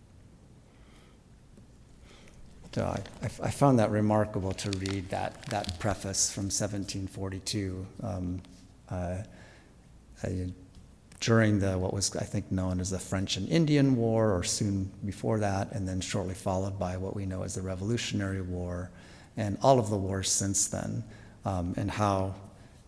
So 2.74 2.84
I, 2.84 3.02
I 3.22 3.50
found 3.50 3.78
that 3.80 3.90
remarkable 3.90 4.52
to 4.52 4.70
read 4.78 5.10
that, 5.10 5.46
that 5.46 5.78
preface 5.80 6.32
from 6.32 6.44
1742. 6.44 7.86
Um, 8.02 8.42
uh, 8.88 9.18
I, 10.22 10.52
during 11.20 11.60
the 11.60 11.78
what 11.78 11.92
was 11.92 12.14
I 12.16 12.24
think 12.24 12.50
known 12.50 12.80
as 12.80 12.90
the 12.90 12.98
French 12.98 13.36
and 13.36 13.48
Indian 13.48 13.94
War, 13.94 14.34
or 14.34 14.42
soon 14.42 14.90
before 15.04 15.38
that, 15.38 15.72
and 15.72 15.86
then 15.86 16.00
shortly 16.00 16.34
followed 16.34 16.78
by 16.78 16.96
what 16.96 17.14
we 17.14 17.26
know 17.26 17.42
as 17.42 17.54
the 17.54 17.62
Revolutionary 17.62 18.40
War, 18.40 18.90
and 19.36 19.58
all 19.62 19.78
of 19.78 19.90
the 19.90 19.96
wars 19.96 20.30
since 20.30 20.68
then, 20.68 21.04
um, 21.44 21.74
and 21.76 21.90
how 21.90 22.34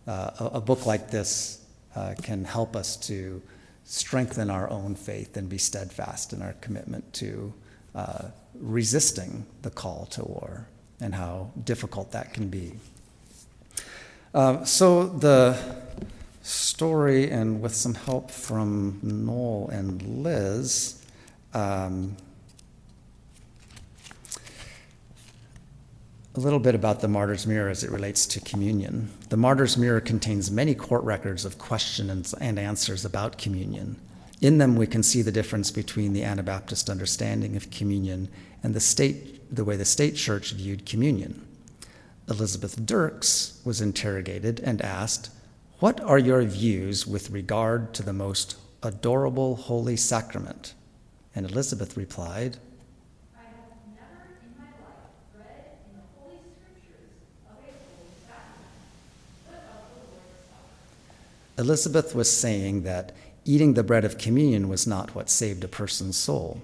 uh, 0.07 0.31
a, 0.39 0.45
a, 0.57 0.61
book 0.61 0.85
like 0.85 1.09
this 1.09 1.63
uh, 1.95 2.13
can 2.21 2.43
help 2.43 2.75
us 2.75 2.97
to 2.97 3.41
strengthen 3.85 4.49
our 4.49 4.69
own 4.69 4.95
faith 4.95 5.37
and 5.37 5.47
be 5.47 5.57
steadfast 5.57 6.33
in 6.33 6.41
our 6.41 6.53
commitment 6.53 7.13
to 7.13 7.53
uh, 7.95 8.25
resisting 8.55 9.45
the 9.61 9.69
call 9.69 10.05
to 10.07 10.23
war 10.23 10.67
and 10.99 11.13
how 11.13 11.51
difficult 11.63 12.11
that 12.11 12.33
can 12.33 12.49
be. 12.49 12.73
Uh, 14.33 14.63
so 14.65 15.05
the 15.05 15.82
story, 16.43 17.31
and 17.31 17.61
with 17.61 17.73
some 17.73 17.95
help 17.95 18.29
from 18.29 18.99
Noel 19.01 19.69
and 19.71 20.01
Liz, 20.23 21.03
um, 21.53 22.15
a 26.35 26.39
little 26.39 26.59
bit 26.59 26.75
about 26.75 26.99
the 26.99 27.07
Martyr's 27.07 27.47
Mirror 27.47 27.69
as 27.69 27.83
it 27.83 27.91
relates 27.91 28.25
to 28.25 28.39
communion. 28.41 29.09
The 29.29 29.37
Martyr's 29.37 29.77
Mirror 29.77 30.01
contains 30.01 30.51
many 30.51 30.75
court 30.75 31.03
records 31.03 31.45
of 31.45 31.57
questions 31.57 32.33
and 32.33 32.59
answers 32.59 33.05
about 33.05 33.37
communion. 33.37 33.99
In 34.41 34.57
them, 34.57 34.75
we 34.75 34.87
can 34.87 35.03
see 35.03 35.21
the 35.21 35.31
difference 35.31 35.71
between 35.71 36.11
the 36.11 36.23
Anabaptist 36.23 36.89
understanding 36.89 37.55
of 37.55 37.69
communion 37.69 38.27
and 38.63 38.73
the, 38.73 38.79
state, 38.79 39.55
the 39.55 39.63
way 39.63 39.77
the 39.77 39.85
state 39.85 40.15
church 40.15 40.51
viewed 40.51 40.85
communion. 40.85 41.47
Elizabeth 42.27 42.85
Dirks 42.85 43.61
was 43.63 43.79
interrogated 43.79 44.59
and 44.59 44.81
asked, 44.81 45.29
what 45.83 45.99
are 45.99 46.17
your 46.17 46.41
views 46.43 47.05
with 47.05 47.29
regard 47.29 47.93
to 47.93 48.01
the 48.01 48.13
most 48.13 48.55
adorable 48.83 49.57
Holy 49.57 49.97
Sacrament? 49.97 50.73
And 51.35 51.45
Elizabeth 51.45 51.97
replied, 51.97 52.55
I 53.35 53.43
have 53.43 53.53
never 53.93 54.29
in 54.45 54.57
my 54.57 54.63
life 54.63 55.11
read 55.37 55.75
in 55.83 55.97
the 55.97 56.21
Holy 56.21 56.39
Scriptures 56.55 57.11
of 57.49 57.55
Holy 57.57 57.73
Sacrament, 58.25 58.71
but 59.45 59.55
of 59.55 59.83
the 59.91 59.99
Lord's 60.09 60.47
Supper. 60.47 61.61
Elizabeth 61.61 62.15
was 62.15 62.31
saying 62.31 62.83
that 62.83 63.11
eating 63.43 63.73
the 63.73 63.83
bread 63.83 64.05
of 64.05 64.17
communion 64.17 64.69
was 64.69 64.87
not 64.87 65.13
what 65.13 65.29
saved 65.29 65.65
a 65.65 65.67
person's 65.67 66.15
soul, 66.15 66.61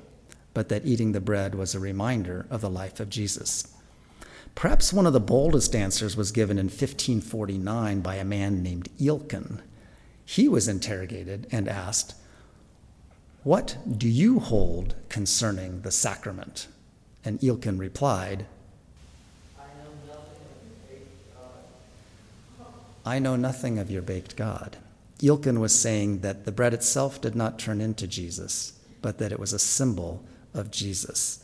but 0.54 0.70
that 0.70 0.86
eating 0.86 1.12
the 1.12 1.20
bread 1.20 1.56
was 1.56 1.76
a 1.76 1.80
reminder 1.82 2.46
of 2.50 2.62
the 2.62 2.70
life 2.70 3.02
of 3.02 3.10
Jesus. 3.10 3.68
Perhaps 4.56 4.92
one 4.92 5.06
of 5.06 5.14
the 5.14 5.20
boldest 5.20 5.76
answers 5.76 6.18
was 6.18 6.32
given 6.32 6.58
in 6.58 6.66
1549 6.66 8.02
by 8.02 8.16
a 8.16 8.26
man 8.26 8.62
named 8.62 8.90
Eelken. 9.00 9.62
He 10.26 10.48
was 10.48 10.68
interrogated 10.68 11.48
and 11.52 11.68
asked, 11.68 12.14
What 13.44 13.78
do 13.98 14.08
you 14.08 14.40
hold 14.40 14.96
concerning 15.08 15.82
the 15.82 15.92
sacrament? 15.92 16.68
And 17.24 17.40
Eelken 17.40 17.80
replied, 17.80 18.46
I 23.06 23.18
know 23.18 23.36
nothing 23.36 23.80
of 23.80 23.90
your 23.90 24.02
baked 24.02 24.36
God. 24.36 24.78
Eelken 25.20 25.60
was 25.60 25.78
saying 25.78 26.20
that 26.20 26.46
the 26.46 26.52
bread 26.52 26.74
itself 26.74 27.20
did 27.20 27.36
not 27.36 27.58
turn 27.58 27.82
into 27.82 28.06
Jesus, 28.06 28.74
but 29.02 29.18
that 29.18 29.32
it 29.32 29.40
was 29.40 29.52
a 29.52 29.60
symbol 29.60 30.24
of 30.54 30.70
Jesus. 30.70 31.44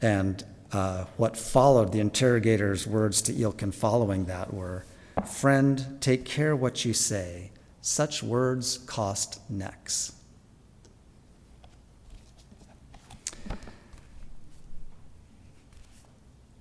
And 0.00 0.44
uh, 0.74 1.04
what 1.16 1.36
followed, 1.36 1.92
the 1.92 2.00
interrogator's 2.00 2.86
words 2.86 3.22
to 3.22 3.32
Eelken 3.32 3.72
following 3.72 4.24
that 4.24 4.52
were 4.52 4.84
Friend, 5.24 5.98
take 6.00 6.24
care 6.24 6.56
what 6.56 6.84
you 6.84 6.92
say. 6.92 7.52
Such 7.80 8.22
words 8.22 8.78
cost 8.78 9.40
necks. 9.48 10.12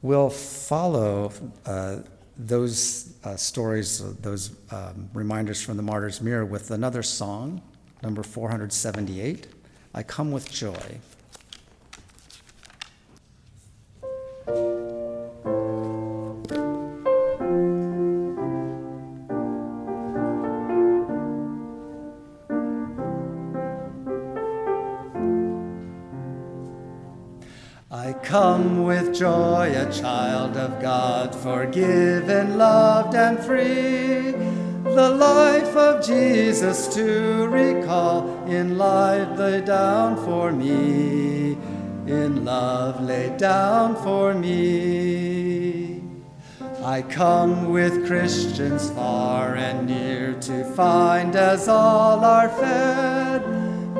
We'll 0.03 0.29
follow 0.29 1.31
uh, 1.65 1.99
those 2.37 3.13
uh, 3.23 3.35
stories, 3.37 4.03
those 4.21 4.55
um, 4.69 5.09
reminders 5.13 5.61
from 5.61 5.77
the 5.77 5.83
Martyr's 5.83 6.21
Mirror 6.21 6.45
with 6.45 6.71
another 6.71 7.01
song, 7.01 7.61
number 8.03 8.21
478 8.21 9.47
I 9.95 10.03
Come 10.03 10.31
with 10.31 10.51
Joy. 10.51 10.99
Forgiven, 31.43 32.57
loved, 32.57 33.15
and 33.15 33.37
free. 33.39 34.31
the 34.83 35.09
life 35.09 35.75
of 35.75 36.05
Jesus 36.05 36.87
to 36.95 37.47
recall. 37.47 38.45
In 38.45 38.77
life 38.77 39.37
laid 39.37 39.65
down 39.65 40.15
for 40.23 40.51
me, 40.51 41.57
in 42.07 42.45
love 42.45 43.01
laid 43.01 43.37
down 43.37 43.95
for 44.03 44.33
me. 44.33 46.03
I 46.83 47.01
come 47.01 47.69
with 47.71 48.05
Christians 48.05 48.91
far 48.91 49.55
and 49.55 49.87
near 49.87 50.33
to 50.41 50.63
find 50.75 51.35
as 51.35 51.67
all 51.67 52.23
are 52.23 52.49
fed 52.49 53.41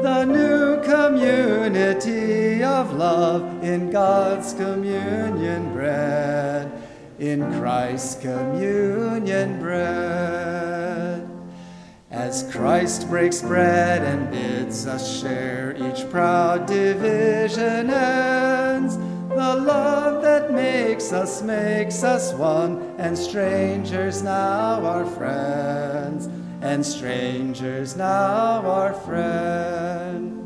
the 0.04 0.26
new 0.26 0.82
community 0.84 2.62
of 2.62 2.94
love 2.94 3.64
in 3.64 3.90
God's 3.90 4.54
communion 4.54 5.72
bread, 5.72 6.70
in 7.28 7.42
Christ's 7.60 8.22
communion 8.22 9.60
bread. 9.60 11.26
As 12.12 12.52
Christ 12.52 13.08
breaks 13.08 13.42
bread 13.42 14.02
and 14.04 14.30
bids 14.30 14.86
us 14.86 15.22
share, 15.22 15.76
each 15.78 16.10
proud 16.10 16.66
division 16.66 17.90
ends. 17.90 18.98
The 18.98 19.56
love 19.56 20.22
that 20.22 20.52
makes 20.52 21.14
us 21.14 21.42
makes 21.42 22.04
us 22.04 22.34
one, 22.34 22.94
and 22.98 23.18
strangers 23.18 24.22
now 24.22 24.86
are 24.86 25.06
friends, 25.06 26.28
and 26.62 26.86
strangers 26.86 27.96
now 27.96 28.62
are 28.66 28.94
friends. 28.94 30.43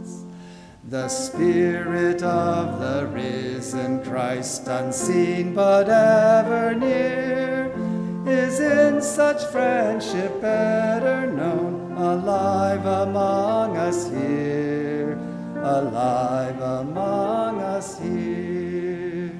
The 0.89 1.09
Spirit 1.09 2.23
of 2.23 2.79
the 2.79 3.07
risen 3.07 4.01
Christ, 4.05 4.69
unseen 4.69 5.53
but 5.53 5.89
ever 5.89 6.73
near, 6.73 7.73
is 8.25 8.61
in 8.61 9.01
such 9.01 9.43
friendship 9.51 10.39
better 10.39 11.29
known, 11.29 11.91
alive 11.97 12.85
among 12.85 13.75
us 13.75 14.09
here, 14.09 15.19
alive 15.61 16.61
among 16.61 17.59
us 17.59 17.99
here. 17.99 19.33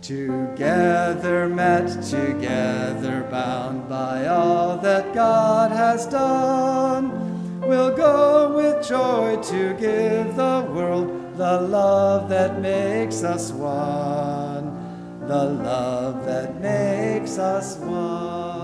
Together 0.00 1.50
met, 1.50 2.02
together 2.02 3.28
bound 3.30 3.90
by 3.90 4.26
all 4.26 4.78
that 4.78 5.12
God 5.12 5.70
has 5.70 6.06
done, 6.06 7.25
we'll 7.66 7.94
go 7.96 8.52
with 8.54 8.86
joy 8.86 9.36
to 9.42 9.74
give 9.74 10.36
the 10.36 10.66
world 10.70 11.36
the 11.36 11.60
love 11.60 12.28
that 12.28 12.60
makes 12.60 13.24
us 13.24 13.50
one, 13.50 15.26
the 15.26 15.44
love 15.44 16.24
that 16.24 16.60
makes 16.60 17.38
us 17.38 17.76
one. 17.76 18.56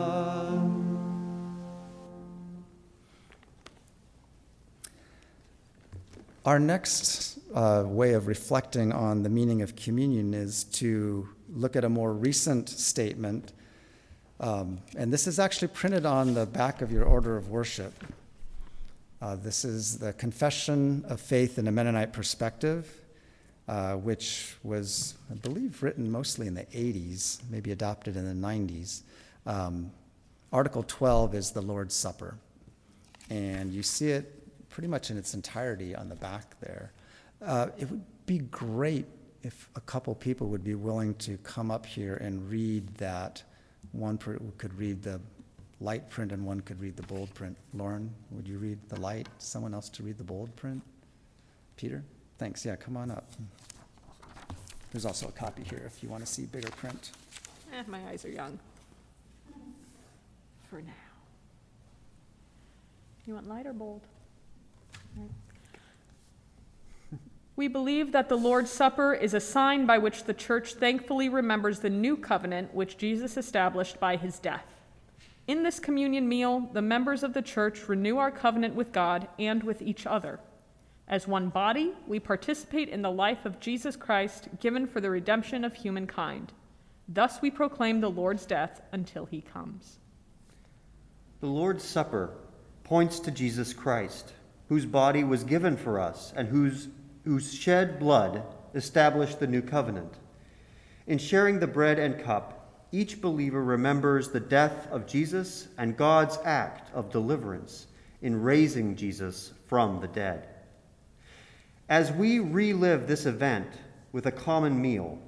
Our 6.45 6.59
next 6.59 7.38
uh, 7.55 7.85
way 7.87 8.15
of 8.15 8.27
reflecting 8.27 8.93
on 8.93 9.23
the 9.23 9.29
meaning 9.29 9.62
of 9.62 9.77
communion 9.77 10.33
is 10.33 10.65
to 10.65 11.29
look 11.53 11.77
at 11.77 11.85
a 11.85 11.88
more 11.88 12.12
recent 12.12 12.69
statement. 12.69 13.53
Um, 14.41 14.79
and 14.97 15.12
this 15.12 15.27
is 15.27 15.38
actually 15.38 15.69
printed 15.69 16.07
on 16.07 16.35
the 16.35 16.47
back 16.47 16.83
of 16.83 16.91
your 16.91 17.05
order 17.05 17.37
of 17.37 17.49
worship. 17.49 17.93
Uh, 19.23 19.37
this 19.37 19.65
is 19.65 19.99
the 19.99 20.13
Confession 20.15 21.05
of 21.07 21.21
Faith 21.21 21.57
in 21.57 21.69
a 21.69 21.71
Mennonite 21.71 22.13
Perspective, 22.13 22.93
uh, 23.69 23.93
which 23.95 24.57
was, 24.65 25.15
I 25.31 25.35
believe, 25.35 25.81
written 25.81 26.11
mostly 26.11 26.49
in 26.49 26.55
the 26.55 26.65
80s, 26.65 27.41
maybe 27.49 27.71
adopted 27.71 28.17
in 28.17 28.27
the 28.27 28.49
90s. 28.49 29.03
Um, 29.47 29.93
Article 30.53 30.83
12 30.83 31.37
is 31.37 31.53
the 31.53 31.63
Lord's 31.63 31.95
Supper. 31.95 32.35
And 33.31 33.73
you 33.73 33.85
see 33.85 34.09
it 34.09 34.69
pretty 34.71 34.89
much 34.89 35.13
in 35.13 35.17
its 35.17 35.35
entirety 35.35 35.95
on 35.95 36.09
the 36.09 36.17
back 36.17 36.59
there. 36.59 36.91
Uh, 37.41 37.69
it 37.79 37.89
would 37.89 38.03
be 38.27 38.39
great 38.39 39.07
if 39.45 39.69
a 39.77 39.81
couple 39.83 40.17
people 40.17 40.49
would 40.49 40.65
be 40.65 40.75
willing 40.75 41.15
to 41.15 41.39
come 41.45 41.71
up 41.71 41.87
here 41.87 42.17
and 42.17 42.51
read 42.51 42.89
that. 42.97 43.41
One 43.93 44.19
per, 44.19 44.41
could 44.59 44.77
read 44.77 45.01
the 45.01 45.21
light 45.83 46.09
print 46.09 46.33
and 46.33 46.45
one 46.47 46.61
could 46.61 46.81
read 46.81 46.97
the 46.97 47.03
bold 47.03 47.33
print. 47.35 47.57
Lauren, 47.75 48.12
would 48.31 48.47
you 48.47 48.59
read 48.59 48.79
the 48.88 49.01
light? 49.01 49.29
Someone 49.38 49.75
else 49.75 49.88
to 49.90 50.03
read 50.03 50.16
the 50.16 50.25
bold 50.25 50.55
print? 50.57 50.83
Peter? 51.77 52.05
Thanks. 52.38 52.64
Yeah, 52.64 52.77
come 52.77 52.97
on 52.97 53.11
up. 53.11 53.25
There's 54.92 55.05
also 55.05 55.29
a 55.29 55.33
copy 55.33 55.62
here 55.64 55.83
if 55.87 56.03
you 56.03 56.09
want 56.09 56.25
to 56.25 56.33
see 56.33 56.45
bigger 56.45 56.71
print. 56.71 57.11
Eh, 57.73 57.83
my 57.88 57.99
eyes 58.09 58.25
are 58.25 58.31
young. 58.31 58.59
For 60.71 60.81
now. 60.81 60.92
You 63.27 63.35
want 63.35 63.49
light 63.49 63.66
or 63.66 63.73
bold? 63.73 64.03
Right. 65.16 65.29
We 67.55 67.68
believe 67.68 68.12
that 68.12 68.31
the 68.31 68.37
Lord's 68.37 68.71
Supper 68.71 69.12
is 69.12 69.35
a 69.35 69.40
sign 69.40 69.85
by 69.85 69.99
which 69.99 70.25
the 70.25 70.33
church 70.33 70.75
thankfully 70.75 71.29
remembers 71.29 71.81
the 71.81 71.90
new 71.90 72.16
covenant 72.16 72.73
which 72.73 72.97
Jesus 72.97 73.37
established 73.37 74.01
by 74.01 74.16
his 74.16 74.38
death. 74.38 74.72
In 75.47 75.65
this 75.65 75.81
communion 75.81 76.29
meal, 76.29 76.69
the 76.73 76.83
members 76.83 77.23
of 77.25 77.35
the 77.35 77.43
church 77.43 77.89
renew 77.89 78.19
our 78.19 78.31
covenant 78.31 78.75
with 78.75 78.93
God 78.93 79.27
and 79.39 79.63
with 79.63 79.83
each 79.83 80.07
other. 80.07 80.39
As 81.09 81.27
one 81.27 81.49
body, 81.49 81.93
we 82.07 82.21
participate 82.21 82.89
in 82.89 83.03
the 83.03 83.11
life 83.11 83.45
of 83.45 83.59
Jesus 83.59 83.97
Christ 83.97 84.49
given 84.61 84.87
for 84.87 85.01
the 85.01 85.11
redemption 85.11 85.65
of 85.65 85.75
humankind. 85.75 86.53
Thus 87.09 87.43
we 87.43 87.51
proclaim 87.51 88.01
the 88.01 88.11
Lord's 88.11 88.47
death 88.47 88.81
until 88.93 89.27
he 89.27 89.41
comes. 89.41 89.99
The 91.41 91.49
Lord's 91.49 91.85
Supper 91.85 92.31
points 92.85 93.19
to 93.21 93.33
Jesus 93.33 93.75
Christ, 93.75 94.33
whose 94.69 94.87
body 94.87 95.25
was 95.25 95.43
given 95.43 95.77
for 95.77 95.99
us 95.99 96.33
and 96.37 96.49
whose, 96.49 96.89
whose 97.25 97.53
shed 97.53 97.99
blood 97.99 98.45
established 98.75 99.41
the 99.41 99.49
new 99.49 99.61
covenant. 99.61 100.15
In 101.09 101.19
sharing 101.19 101.59
the 101.59 101.67
bread 101.67 101.99
and 101.99 102.23
cup, 102.23 102.62
each 102.93 103.21
believer 103.21 103.65
remembers 103.65 104.29
the 104.29 104.41
death 104.41 104.87
of 104.91 105.07
Jesus 105.07 105.69
and 105.79 105.97
God's 105.97 106.39
act 106.45 106.95
of 106.95 107.11
deliverance 107.11 107.87
in 108.21 108.43
raising 108.43 108.95
Jesus 108.95 109.53
from 109.67 110.01
the 110.01 110.09
dead. 110.09 110.47
As 111.89 112.13
we 112.13 112.39
relive 112.39 113.07
this 113.07 113.27
event 113.27 113.69
with 114.13 114.27
a 114.27 114.33
common 114.33 114.81
meal, 114.81 115.19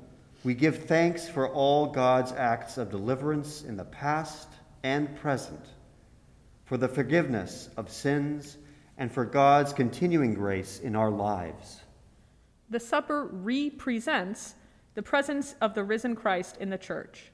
we 0.45 0.55
give 0.55 0.85
thanks 0.85 1.27
for 1.27 1.49
all 1.49 1.87
God's 1.87 2.33
acts 2.33 2.77
of 2.77 2.91
deliverance 2.91 3.63
in 3.63 3.77
the 3.77 3.85
past 3.85 4.49
and 4.83 5.17
present, 5.17 5.65
for 6.67 6.77
the 6.77 6.89
forgiveness 6.89 7.71
of 7.79 7.91
sins, 7.91 8.59
and 8.99 9.11
for 9.11 9.25
God's 9.25 9.73
continuing 9.73 10.35
grace 10.35 10.81
in 10.81 10.95
our 10.95 11.11
lives. 11.11 11.81
The 12.71 12.79
supper 12.79 13.29
represents 13.33 14.55
the 14.95 15.03
presence 15.03 15.57
of 15.61 15.75
the 15.75 15.83
risen 15.83 16.15
Christ 16.15 16.59
in 16.61 16.71
the 16.71 16.79
church. 16.79 17.33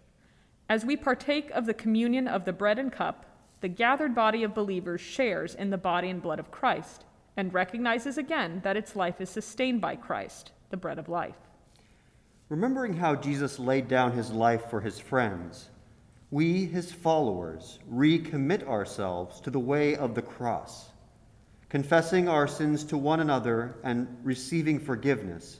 As 0.71 0.85
we 0.85 0.97
partake 0.97 1.51
of 1.51 1.67
the 1.67 1.75
communion 1.75 2.29
of 2.29 2.45
the 2.45 2.53
bread 2.53 2.79
and 2.79 2.93
cup, 2.93 3.27
the 3.61 3.67
gathered 3.67 4.15
body 4.15 4.45
of 4.45 4.55
believers 4.55 5.01
shares 5.01 5.57
in 5.57 5.71
the 5.71 5.77
body 5.77 6.09
and 6.09 6.23
blood 6.23 6.39
of 6.39 6.53
Christ 6.53 7.05
and 7.37 7.53
recognizes 7.53 8.17
again 8.17 8.61
that 8.63 8.77
its 8.77 8.95
life 8.95 9.21
is 9.21 9.29
sustained 9.29 9.81
by 9.81 9.97
Christ, 9.97 10.53
the 10.71 10.77
bread 10.77 10.97
of 11.01 11.09
life. 11.09 11.35
Remembering 12.49 12.93
how 12.93 13.17
Jesus 13.17 13.59
laid 13.59 13.89
down 13.89 14.13
his 14.13 14.31
life 14.31 14.71
for 14.71 14.81
his 14.81 15.01
friends, 15.01 15.71
we, 16.31 16.67
his 16.67 16.93
followers, 16.93 17.81
recommit 17.93 18.63
ourselves 18.63 19.41
to 19.41 19.51
the 19.51 19.59
way 19.59 19.97
of 19.97 20.15
the 20.15 20.23
cross, 20.23 20.91
confessing 21.69 22.29
our 22.29 22.47
sins 22.47 22.85
to 22.85 22.97
one 22.97 23.19
another 23.19 23.75
and 23.83 24.07
receiving 24.23 24.79
forgiveness. 24.79 25.59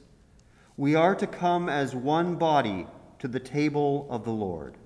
We 0.77 0.95
are 0.95 1.15
to 1.15 1.27
come 1.27 1.67
as 1.67 1.93
one 1.93 2.35
body 2.35 2.87
to 3.19 3.27
the 3.27 3.41
table 3.41 4.07
of 4.09 4.23
the 4.23 4.31
Lord. 4.31 4.77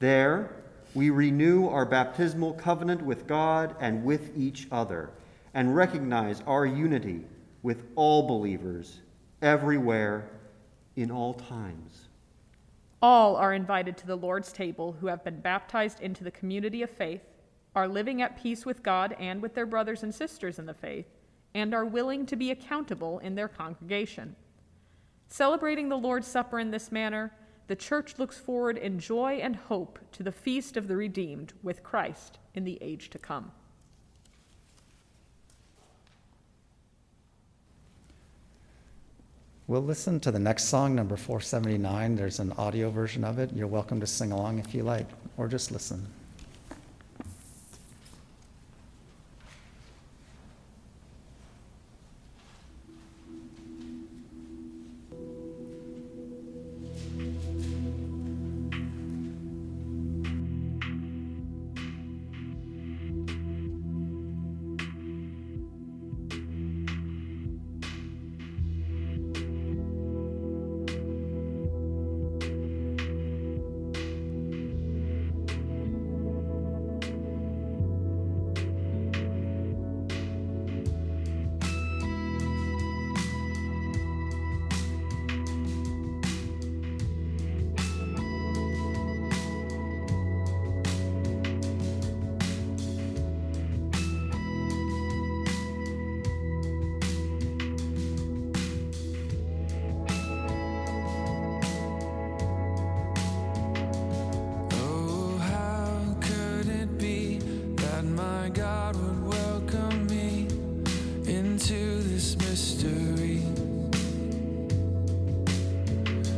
There, 0.00 0.56
we 0.94 1.10
renew 1.10 1.68
our 1.68 1.84
baptismal 1.84 2.54
covenant 2.54 3.02
with 3.02 3.26
God 3.26 3.76
and 3.80 4.02
with 4.02 4.36
each 4.36 4.66
other, 4.72 5.10
and 5.54 5.76
recognize 5.76 6.42
our 6.46 6.64
unity 6.66 7.24
with 7.62 7.84
all 7.94 8.26
believers 8.26 9.00
everywhere 9.42 10.30
in 10.96 11.10
all 11.10 11.34
times. 11.34 12.08
All 13.02 13.36
are 13.36 13.52
invited 13.52 13.96
to 13.98 14.06
the 14.06 14.16
Lord's 14.16 14.52
table 14.52 14.96
who 15.00 15.06
have 15.06 15.22
been 15.22 15.40
baptized 15.40 16.00
into 16.00 16.24
the 16.24 16.30
community 16.30 16.82
of 16.82 16.90
faith, 16.90 17.22
are 17.74 17.86
living 17.86 18.22
at 18.22 18.42
peace 18.42 18.66
with 18.66 18.82
God 18.82 19.14
and 19.18 19.40
with 19.40 19.54
their 19.54 19.66
brothers 19.66 20.02
and 20.02 20.14
sisters 20.14 20.58
in 20.58 20.66
the 20.66 20.74
faith, 20.74 21.06
and 21.54 21.74
are 21.74 21.84
willing 21.84 22.24
to 22.26 22.36
be 22.36 22.50
accountable 22.50 23.18
in 23.18 23.34
their 23.34 23.48
congregation. 23.48 24.34
Celebrating 25.28 25.88
the 25.88 25.96
Lord's 25.96 26.26
Supper 26.26 26.58
in 26.58 26.70
this 26.70 26.90
manner, 26.90 27.32
the 27.70 27.76
church 27.76 28.18
looks 28.18 28.36
forward 28.36 28.76
in 28.76 28.98
joy 28.98 29.34
and 29.40 29.54
hope 29.54 30.00
to 30.10 30.24
the 30.24 30.32
feast 30.32 30.76
of 30.76 30.88
the 30.88 30.96
redeemed 30.96 31.52
with 31.62 31.84
Christ 31.84 32.36
in 32.52 32.64
the 32.64 32.76
age 32.80 33.10
to 33.10 33.18
come. 33.18 33.52
We'll 39.68 39.84
listen 39.84 40.18
to 40.18 40.32
the 40.32 40.38
next 40.40 40.64
song, 40.64 40.96
number 40.96 41.16
479. 41.16 42.16
There's 42.16 42.40
an 42.40 42.50
audio 42.54 42.90
version 42.90 43.22
of 43.22 43.38
it. 43.38 43.52
You're 43.52 43.68
welcome 43.68 44.00
to 44.00 44.06
sing 44.08 44.32
along 44.32 44.58
if 44.58 44.74
you 44.74 44.82
like, 44.82 45.06
or 45.36 45.46
just 45.46 45.70
listen. 45.70 46.04
God 108.54 108.96
would 108.96 109.26
welcome 109.26 110.06
me 110.06 110.46
into 111.26 112.02
this 112.02 112.36
mystery. 112.38 113.42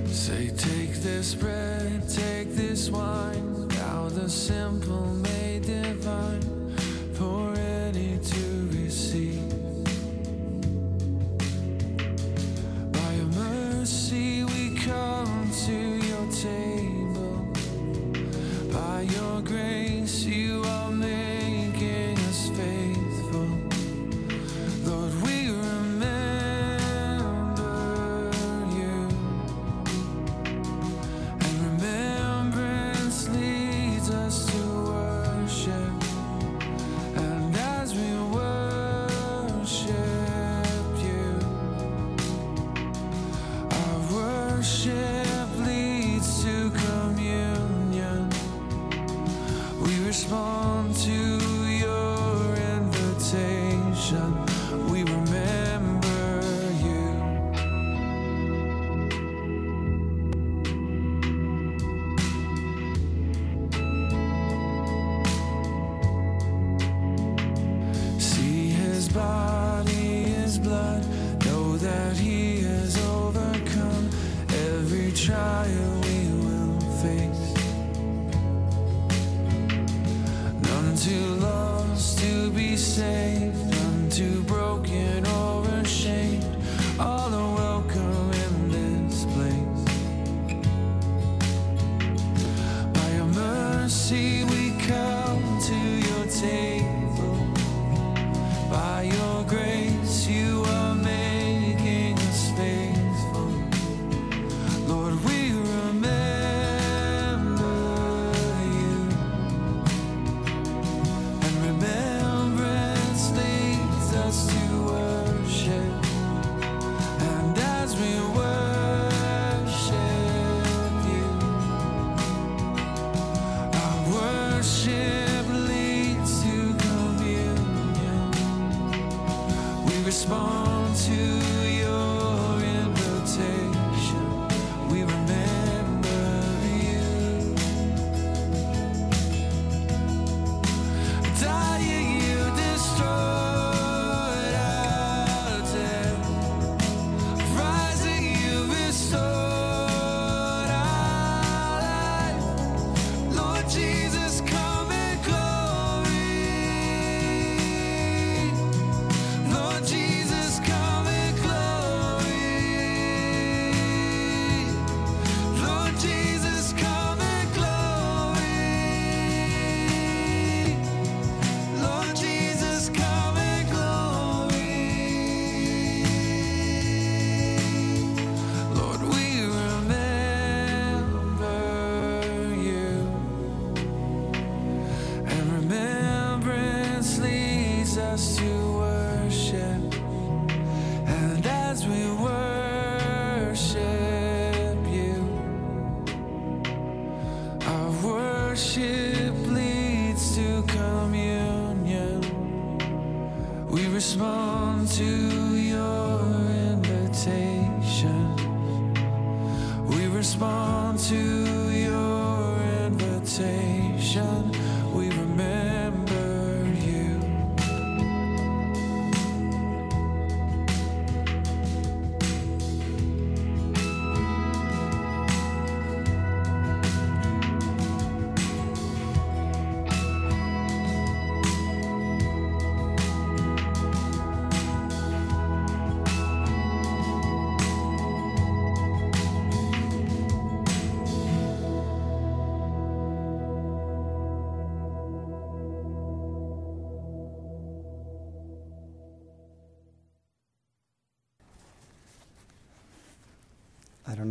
Say, 0.06 0.48
take 0.48 0.94
this 0.96 1.34
bread, 1.34 2.08
take 2.08 2.52
this 2.54 2.90
wine, 2.90 3.68
Now 3.68 4.08
the 4.08 4.28
simple 4.28 5.21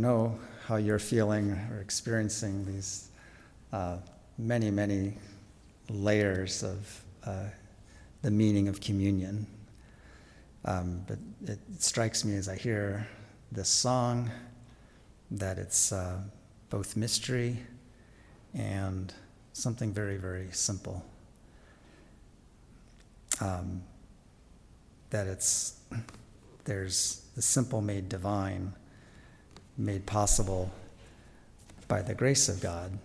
know 0.02 0.36
how 0.66 0.76
you're 0.76 0.98
feeling 0.98 1.52
or 1.70 1.80
experiencing 1.80 2.66
these 2.66 3.08
uh, 3.72 3.98
many, 4.36 4.70
many 4.70 5.14
layers 5.88 6.62
of 6.64 7.04
uh, 7.24 7.44
the 8.22 8.30
meaning 8.30 8.68
of 8.68 8.80
communion. 8.80 9.46
Um, 10.64 11.04
but 11.06 11.18
it 11.46 11.58
strikes 11.78 12.24
me 12.24 12.34
as 12.34 12.48
I 12.48 12.56
hear 12.56 13.06
this 13.52 13.68
song 13.68 14.30
that 15.30 15.58
it's 15.58 15.92
uh, 15.92 16.18
both 16.68 16.96
mystery 16.96 17.58
and 18.54 19.12
something 19.52 19.92
very, 19.92 20.16
very 20.16 20.48
simple. 20.50 21.04
Um, 23.40 23.82
that 25.10 25.26
it's 25.26 25.80
there's 26.64 27.22
the 27.34 27.42
simple 27.42 27.80
made 27.80 28.08
divine 28.08 28.72
made 29.76 30.06
possible 30.06 30.70
by 31.88 32.02
the 32.02 32.14
grace 32.14 32.48
of 32.48 32.60
God, 32.60 32.98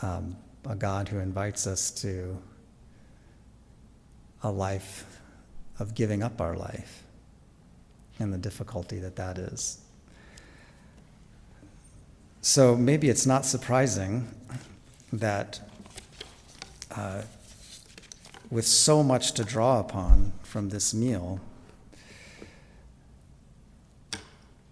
um, 0.00 0.36
a 0.68 0.74
God 0.74 1.08
who 1.08 1.18
invites 1.18 1.66
us 1.66 1.90
to 2.02 2.36
a 4.42 4.50
life 4.50 5.20
of 5.78 5.94
giving 5.94 6.22
up 6.22 6.40
our 6.40 6.56
life 6.56 7.02
and 8.18 8.32
the 8.32 8.38
difficulty 8.38 8.98
that 8.98 9.16
that 9.16 9.38
is. 9.38 9.78
So 12.40 12.76
maybe 12.76 13.08
it's 13.08 13.26
not 13.26 13.44
surprising 13.44 14.28
that 15.12 15.60
uh, 16.90 17.22
with 18.50 18.66
so 18.66 19.02
much 19.02 19.32
to 19.32 19.44
draw 19.44 19.78
upon 19.80 20.32
from 20.42 20.70
this 20.70 20.92
meal, 20.92 21.40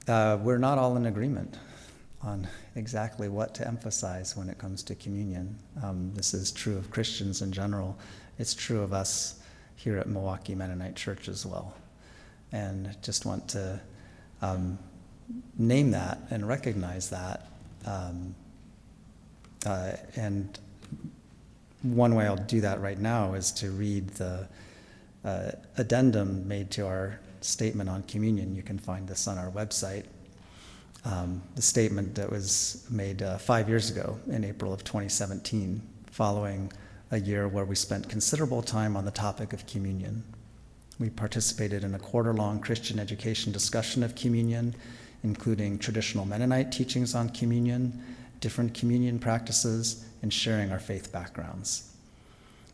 uh, 0.08 0.38
we're 0.42 0.58
not 0.58 0.78
all 0.78 0.96
in 0.96 1.06
agreement 1.06 1.56
on 2.22 2.46
exactly 2.76 3.28
what 3.28 3.54
to 3.54 3.66
emphasize 3.66 4.36
when 4.36 4.48
it 4.48 4.58
comes 4.58 4.82
to 4.82 4.94
communion. 4.94 5.56
Um, 5.82 6.12
this 6.14 6.34
is 6.34 6.52
true 6.52 6.76
of 6.76 6.90
Christians 6.90 7.42
in 7.42 7.52
general. 7.52 7.98
It's 8.38 8.54
true 8.54 8.82
of 8.82 8.92
us 8.92 9.40
here 9.76 9.96
at 9.96 10.08
Milwaukee 10.08 10.54
Mennonite 10.54 10.96
Church 10.96 11.28
as 11.28 11.46
well. 11.46 11.74
And 12.52 12.94
just 13.02 13.24
want 13.24 13.48
to 13.48 13.80
um, 14.42 14.78
name 15.56 15.90
that 15.92 16.18
and 16.30 16.46
recognize 16.46 17.10
that. 17.10 17.46
Um, 17.86 18.34
uh, 19.64 19.92
and 20.16 20.58
one 21.82 22.14
way 22.14 22.26
I'll 22.26 22.36
do 22.36 22.60
that 22.60 22.80
right 22.80 22.98
now 22.98 23.34
is 23.34 23.52
to 23.52 23.70
read 23.70 24.08
the 24.10 24.48
uh, 25.24 25.50
addendum 25.78 26.46
made 26.46 26.70
to 26.72 26.86
our 26.86 27.20
statement 27.44 27.88
on 27.88 28.02
communion. 28.04 28.54
You 28.54 28.62
can 28.62 28.78
find 28.78 29.08
this 29.08 29.26
on 29.28 29.38
our 29.38 29.50
website. 29.50 30.04
Um, 31.04 31.42
the 31.54 31.62
statement 31.62 32.14
that 32.16 32.30
was 32.30 32.86
made 32.90 33.22
uh, 33.22 33.38
five 33.38 33.68
years 33.68 33.90
ago 33.90 34.18
in 34.28 34.44
April 34.44 34.72
of 34.72 34.84
2017, 34.84 35.80
following 36.10 36.70
a 37.10 37.18
year 37.18 37.48
where 37.48 37.64
we 37.64 37.74
spent 37.74 38.08
considerable 38.08 38.62
time 38.62 38.96
on 38.96 39.04
the 39.04 39.10
topic 39.10 39.52
of 39.52 39.66
communion. 39.66 40.22
We 40.98 41.08
participated 41.08 41.82
in 41.82 41.94
a 41.94 41.98
quarter 41.98 42.34
long 42.34 42.60
Christian 42.60 42.98
education 42.98 43.52
discussion 43.52 44.02
of 44.02 44.14
communion, 44.14 44.74
including 45.24 45.78
traditional 45.78 46.26
Mennonite 46.26 46.70
teachings 46.70 47.14
on 47.14 47.30
communion, 47.30 48.02
different 48.40 48.74
communion 48.74 49.18
practices, 49.18 50.04
and 50.22 50.32
sharing 50.32 50.70
our 50.70 50.78
faith 50.78 51.10
backgrounds. 51.10 51.89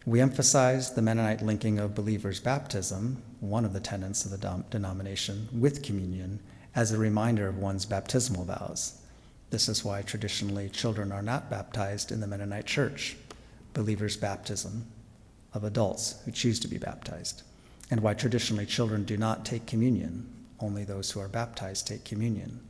We 0.07 0.21
emphasized 0.21 0.95
the 0.95 1.03
Mennonite 1.03 1.43
linking 1.43 1.81
of 1.81 1.97
believers' 1.97 2.39
baptism, 2.39 3.25
one 3.41 3.65
of 3.65 3.73
the 3.73 3.81
tenets 3.81 4.25
of 4.25 4.31
the 4.31 4.65
denomination, 4.71 5.49
with 5.53 5.83
communion 5.83 6.39
as 6.77 6.93
a 6.93 6.97
reminder 6.97 7.49
of 7.49 7.59
one's 7.59 7.87
baptismal 7.87 8.45
vows. 8.45 9.01
This 9.51 9.69
is 9.69 9.85
why 9.85 10.03
traditionally 10.03 10.69
children 10.69 11.11
are 11.11 11.23
not 11.23 11.51
baptized 11.51 12.13
in 12.13 12.21
the 12.21 12.29
Mennonite 12.29 12.67
church, 12.67 13.17
believers' 13.75 14.17
baptism 14.17 14.87
of 15.53 15.65
adults 15.65 16.23
who 16.25 16.31
choose 16.31 16.61
to 16.61 16.69
be 16.69 16.79
baptized, 16.79 17.43
and 17.91 17.99
why 17.99 18.15
traditionally 18.15 18.65
children 18.65 19.03
do 19.03 19.17
not 19.17 19.45
take 19.45 19.67
communion, 19.67 20.33
only 20.61 20.85
those 20.85 21.11
who 21.11 21.19
are 21.19 21.27
baptized 21.27 21.89
take 21.89 22.05
communion. 22.05 22.61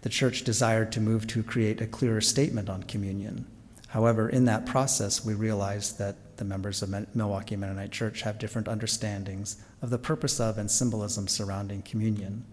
The 0.00 0.08
church 0.08 0.44
desired 0.44 0.92
to 0.92 1.00
move 1.02 1.26
to 1.26 1.42
create 1.42 1.82
a 1.82 1.86
clearer 1.86 2.22
statement 2.22 2.70
on 2.70 2.84
communion. 2.84 3.44
However, 3.88 4.30
in 4.30 4.46
that 4.46 4.64
process, 4.64 5.22
we 5.22 5.34
realized 5.34 5.98
that 5.98 6.16
the 6.38 6.44
members 6.44 6.82
of 6.82 7.14
Milwaukee 7.14 7.56
Mennonite 7.56 7.92
Church 7.92 8.22
have 8.22 8.38
different 8.38 8.68
understandings 8.68 9.56
of 9.82 9.90
the 9.90 9.98
purpose 9.98 10.40
of 10.40 10.56
and 10.56 10.70
symbolism 10.70 11.28
surrounding 11.28 11.82
communion. 11.82 12.44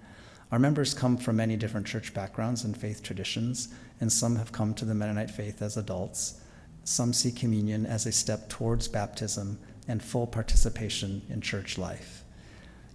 Our 0.52 0.60
members 0.60 0.94
come 0.94 1.18
from 1.18 1.38
many 1.38 1.56
different 1.56 1.88
church 1.88 2.14
backgrounds 2.14 2.64
and 2.64 2.76
faith 2.78 3.02
traditions, 3.02 3.70
and 4.00 4.12
some 4.12 4.36
have 4.36 4.52
come 4.52 4.74
to 4.76 4.86
the 4.86 4.94
Mennonite 4.94 5.32
faith 5.32 5.62
as 5.62 5.78
adults. 5.78 6.42
Some 6.84 7.14
see 7.14 7.32
communion 7.32 7.86
as 7.86 8.06
a 8.06 8.12
step 8.12 8.50
towards 8.50 8.88
baptism 8.88 9.58
and 9.88 10.04
full 10.04 10.28
participation 10.28 11.22
in 11.30 11.42
church 11.42 11.78
life. 11.78 12.24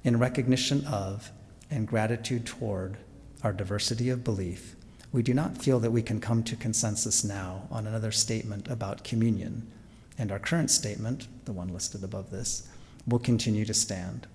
In 0.04 0.18
recognition 0.18 0.84
of 0.86 1.30
and 1.70 1.86
gratitude 1.86 2.46
toward 2.46 2.98
our 3.42 3.52
diversity 3.52 4.10
of 4.10 4.24
belief, 4.24 4.76
we 5.12 5.22
do 5.22 5.34
not 5.34 5.58
feel 5.58 5.80
that 5.80 5.90
we 5.90 6.02
can 6.02 6.20
come 6.20 6.42
to 6.44 6.56
consensus 6.56 7.24
now 7.24 7.66
on 7.70 7.86
another 7.86 8.12
statement 8.12 8.68
about 8.68 9.02
communion, 9.02 9.70
and 10.18 10.30
our 10.30 10.38
current 10.38 10.70
statement, 10.70 11.28
the 11.44 11.52
one 11.52 11.68
listed 11.68 12.04
above 12.04 12.30
this, 12.30 12.68
will 13.06 13.18
continue 13.18 13.64
to 13.64 13.74
stand. 13.74 14.26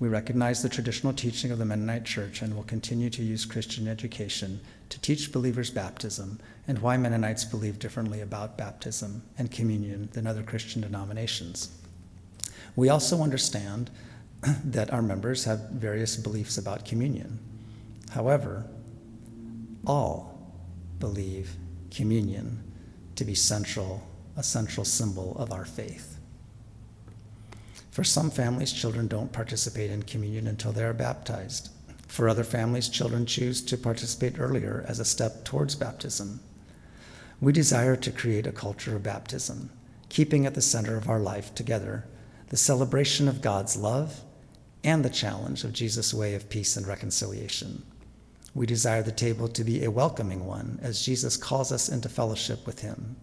We 0.00 0.08
recognize 0.08 0.62
the 0.62 0.70
traditional 0.70 1.12
teaching 1.12 1.50
of 1.50 1.58
the 1.58 1.66
Mennonite 1.66 2.06
Church 2.06 2.40
and 2.40 2.56
will 2.56 2.62
continue 2.62 3.10
to 3.10 3.22
use 3.22 3.44
Christian 3.44 3.86
education 3.86 4.60
to 4.88 5.00
teach 5.00 5.30
believers 5.30 5.70
baptism 5.70 6.40
and 6.66 6.78
why 6.78 6.96
Mennonites 6.96 7.44
believe 7.44 7.78
differently 7.78 8.22
about 8.22 8.56
baptism 8.56 9.22
and 9.36 9.50
communion 9.50 10.08
than 10.12 10.26
other 10.26 10.42
Christian 10.42 10.80
denominations. 10.80 11.70
We 12.76 12.88
also 12.88 13.22
understand 13.22 13.90
that 14.64 14.90
our 14.90 15.02
members 15.02 15.44
have 15.44 15.68
various 15.70 16.16
beliefs 16.16 16.56
about 16.56 16.86
communion. 16.86 17.38
However, 18.10 18.64
all 19.86 20.50
believe 20.98 21.50
communion 21.90 22.62
to 23.16 23.24
be 23.24 23.34
central, 23.34 24.02
a 24.40 24.42
central 24.42 24.86
symbol 24.86 25.36
of 25.38 25.52
our 25.52 25.66
faith. 25.66 26.18
For 27.90 28.02
some 28.02 28.30
families, 28.30 28.72
children 28.72 29.06
don't 29.06 29.34
participate 29.34 29.90
in 29.90 30.04
communion 30.04 30.46
until 30.46 30.72
they 30.72 30.82
are 30.82 30.94
baptized. 30.94 31.68
For 32.08 32.26
other 32.26 32.42
families, 32.42 32.88
children 32.88 33.26
choose 33.26 33.60
to 33.60 33.76
participate 33.76 34.40
earlier 34.40 34.82
as 34.88 34.98
a 34.98 35.04
step 35.04 35.44
towards 35.44 35.74
baptism. 35.74 36.40
We 37.38 37.52
desire 37.52 37.96
to 37.96 38.10
create 38.10 38.46
a 38.46 38.52
culture 38.52 38.96
of 38.96 39.02
baptism, 39.02 39.68
keeping 40.08 40.46
at 40.46 40.54
the 40.54 40.62
center 40.62 40.96
of 40.96 41.10
our 41.10 41.20
life 41.20 41.54
together 41.54 42.06
the 42.48 42.56
celebration 42.56 43.28
of 43.28 43.42
God's 43.42 43.76
love 43.76 44.22
and 44.82 45.04
the 45.04 45.10
challenge 45.10 45.64
of 45.64 45.74
Jesus' 45.74 46.14
way 46.14 46.34
of 46.34 46.48
peace 46.48 46.78
and 46.78 46.86
reconciliation. 46.86 47.82
We 48.54 48.64
desire 48.64 49.02
the 49.02 49.12
table 49.12 49.48
to 49.48 49.64
be 49.64 49.84
a 49.84 49.90
welcoming 49.90 50.46
one 50.46 50.78
as 50.80 51.04
Jesus 51.04 51.36
calls 51.36 51.70
us 51.70 51.90
into 51.90 52.08
fellowship 52.08 52.66
with 52.66 52.80
Him. 52.80 53.16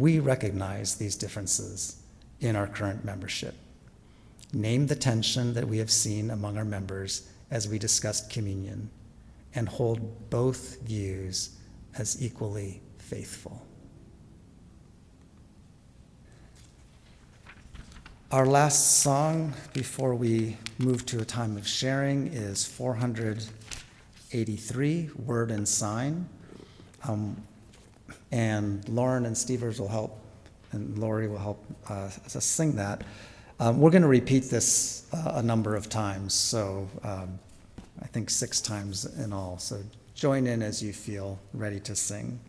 We 0.00 0.18
recognize 0.18 0.94
these 0.94 1.14
differences 1.14 2.00
in 2.40 2.56
our 2.56 2.66
current 2.66 3.04
membership. 3.04 3.54
Name 4.50 4.86
the 4.86 4.96
tension 4.96 5.52
that 5.52 5.68
we 5.68 5.76
have 5.76 5.90
seen 5.90 6.30
among 6.30 6.56
our 6.56 6.64
members 6.64 7.28
as 7.50 7.68
we 7.68 7.78
discussed 7.78 8.30
communion, 8.30 8.88
and 9.54 9.68
hold 9.68 10.30
both 10.30 10.80
views 10.80 11.50
as 11.98 12.22
equally 12.22 12.80
faithful. 12.96 13.60
Our 18.32 18.46
last 18.46 19.02
song 19.02 19.52
before 19.74 20.14
we 20.14 20.56
move 20.78 21.04
to 21.06 21.20
a 21.20 21.24
time 21.26 21.58
of 21.58 21.68
sharing 21.68 22.28
is 22.28 22.64
483, 22.64 25.10
Word 25.26 25.50
and 25.50 25.68
Sign. 25.68 26.26
Um, 27.06 27.42
and 28.32 28.88
Lauren 28.88 29.26
and 29.26 29.36
Stevers 29.36 29.80
will 29.80 29.88
help 29.88 30.16
and 30.72 30.98
Lori 30.98 31.26
will 31.28 31.38
help 31.38 31.64
uh, 31.88 32.10
us 32.34 32.44
sing 32.44 32.76
that. 32.76 33.02
Um, 33.58 33.80
we're 33.80 33.90
going 33.90 34.02
to 34.02 34.08
repeat 34.08 34.44
this 34.44 35.06
uh, 35.12 35.32
a 35.34 35.42
number 35.42 35.76
of 35.76 35.88
times, 35.88 36.32
so 36.32 36.88
um, 37.02 37.38
I 38.00 38.06
think 38.06 38.30
six 38.30 38.60
times 38.60 39.04
in 39.18 39.32
all. 39.32 39.58
So 39.58 39.82
join 40.14 40.46
in 40.46 40.62
as 40.62 40.82
you 40.82 40.92
feel 40.92 41.38
ready 41.52 41.80
to 41.80 41.94
sing. 41.94 42.40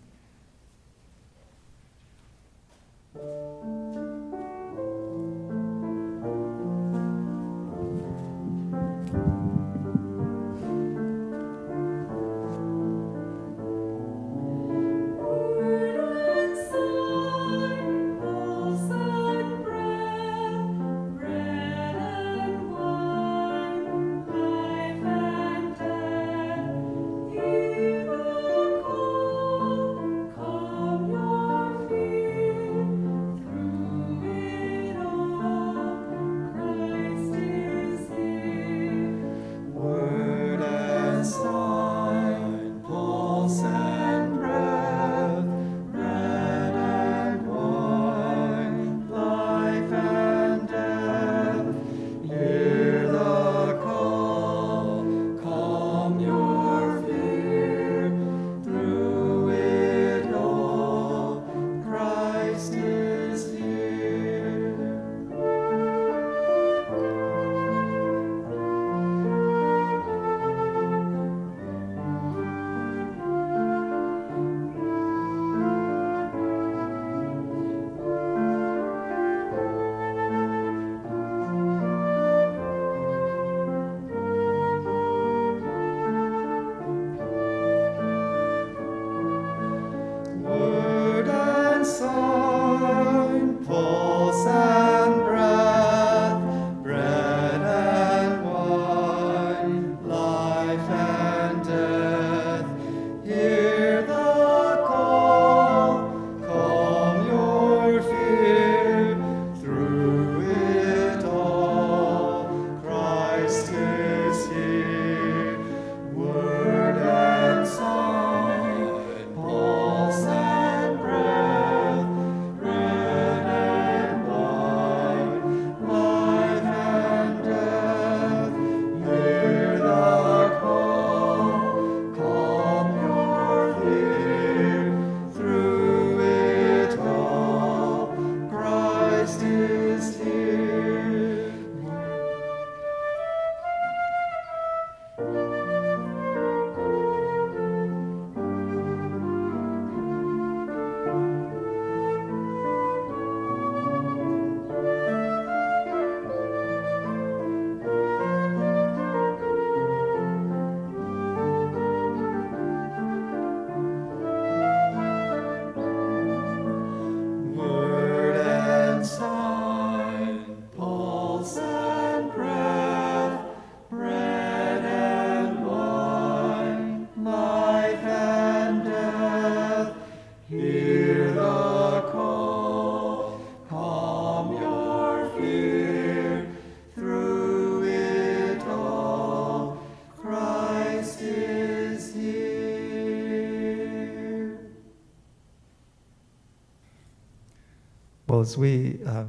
As 198.41 198.57
we 198.57 198.99
uh, 199.07 199.25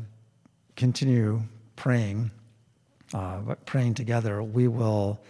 continue 0.74 1.42
praying, 1.76 2.30
uh, 3.14 3.54
praying 3.66 3.94
together, 3.94 4.42
we 4.42 4.68
will 4.68 5.20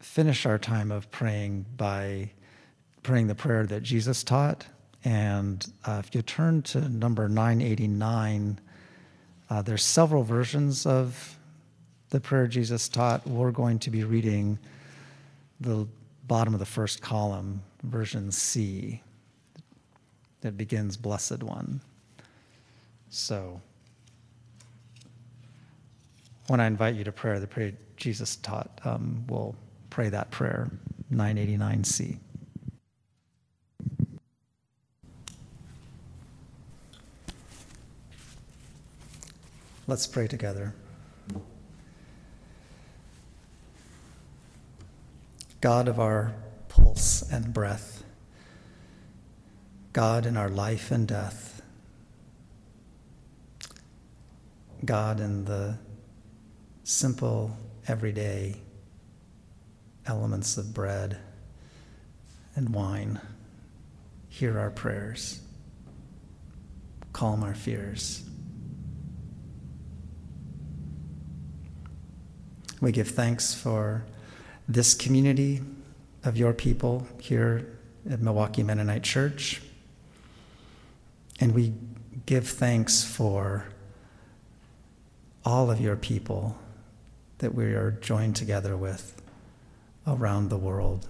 finish 0.00 0.46
our 0.46 0.58
time 0.58 0.90
of 0.90 1.10
praying 1.10 1.64
by 1.76 2.30
praying 3.02 3.26
the 3.26 3.34
prayer 3.34 3.66
that 3.66 3.82
Jesus 3.82 4.24
taught. 4.24 4.66
And 5.04 5.64
uh, 5.84 6.02
if 6.04 6.14
you 6.14 6.22
turn 6.22 6.62
to 6.62 6.88
number 6.88 7.28
989, 7.28 8.58
uh, 9.50 9.62
there's 9.62 9.82
several 9.82 10.22
versions 10.22 10.86
of 10.86 11.38
the 12.10 12.20
prayer 12.20 12.46
Jesus 12.46 12.88
taught. 12.88 13.26
We're 13.26 13.50
going 13.50 13.78
to 13.80 13.90
be 13.90 14.04
reading 14.04 14.58
the 15.60 15.86
bottom 16.26 16.54
of 16.54 16.60
the 16.60 16.66
first 16.66 17.02
column, 17.02 17.62
version 17.82 18.32
C, 18.32 19.02
that 20.40 20.56
begins 20.56 20.96
Blessed 20.96 21.42
One. 21.42 21.80
So, 23.14 23.60
when 26.46 26.60
I 26.60 26.66
invite 26.66 26.94
you 26.94 27.04
to 27.04 27.12
prayer, 27.12 27.38
the 27.40 27.46
prayer 27.46 27.74
Jesus 27.98 28.36
taught, 28.36 28.80
um, 28.84 29.26
we'll 29.28 29.54
pray 29.90 30.08
that 30.08 30.30
prayer, 30.30 30.70
989C. 31.12 32.18
Let's 39.86 40.06
pray 40.06 40.26
together. 40.26 40.74
God 45.60 45.86
of 45.86 46.00
our 46.00 46.32
pulse 46.70 47.30
and 47.30 47.52
breath, 47.52 48.04
God 49.92 50.24
in 50.24 50.38
our 50.38 50.48
life 50.48 50.90
and 50.90 51.06
death, 51.06 51.51
God 54.84 55.20
in 55.20 55.44
the 55.44 55.78
simple, 56.84 57.56
everyday 57.86 58.56
elements 60.06 60.56
of 60.56 60.74
bread 60.74 61.18
and 62.56 62.74
wine, 62.74 63.20
hear 64.28 64.58
our 64.58 64.70
prayers, 64.70 65.40
calm 67.12 67.42
our 67.44 67.54
fears. 67.54 68.24
We 72.80 72.90
give 72.90 73.08
thanks 73.08 73.54
for 73.54 74.04
this 74.68 74.94
community 74.94 75.60
of 76.24 76.36
your 76.36 76.52
people 76.52 77.06
here 77.20 77.78
at 78.10 78.20
Milwaukee 78.20 78.64
Mennonite 78.64 79.04
Church. 79.04 79.62
And 81.38 81.54
we 81.54 81.74
give 82.26 82.48
thanks 82.48 83.04
for 83.04 83.66
all 85.44 85.70
of 85.70 85.80
your 85.80 85.96
people 85.96 86.56
that 87.38 87.54
we 87.54 87.64
are 87.64 87.90
joined 87.90 88.36
together 88.36 88.76
with 88.76 89.20
around 90.06 90.48
the 90.48 90.56
world. 90.56 91.08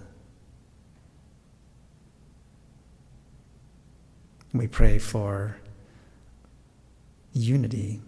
We 4.55 4.67
pray 4.67 4.99
for 4.99 5.57
unity, 7.33 8.01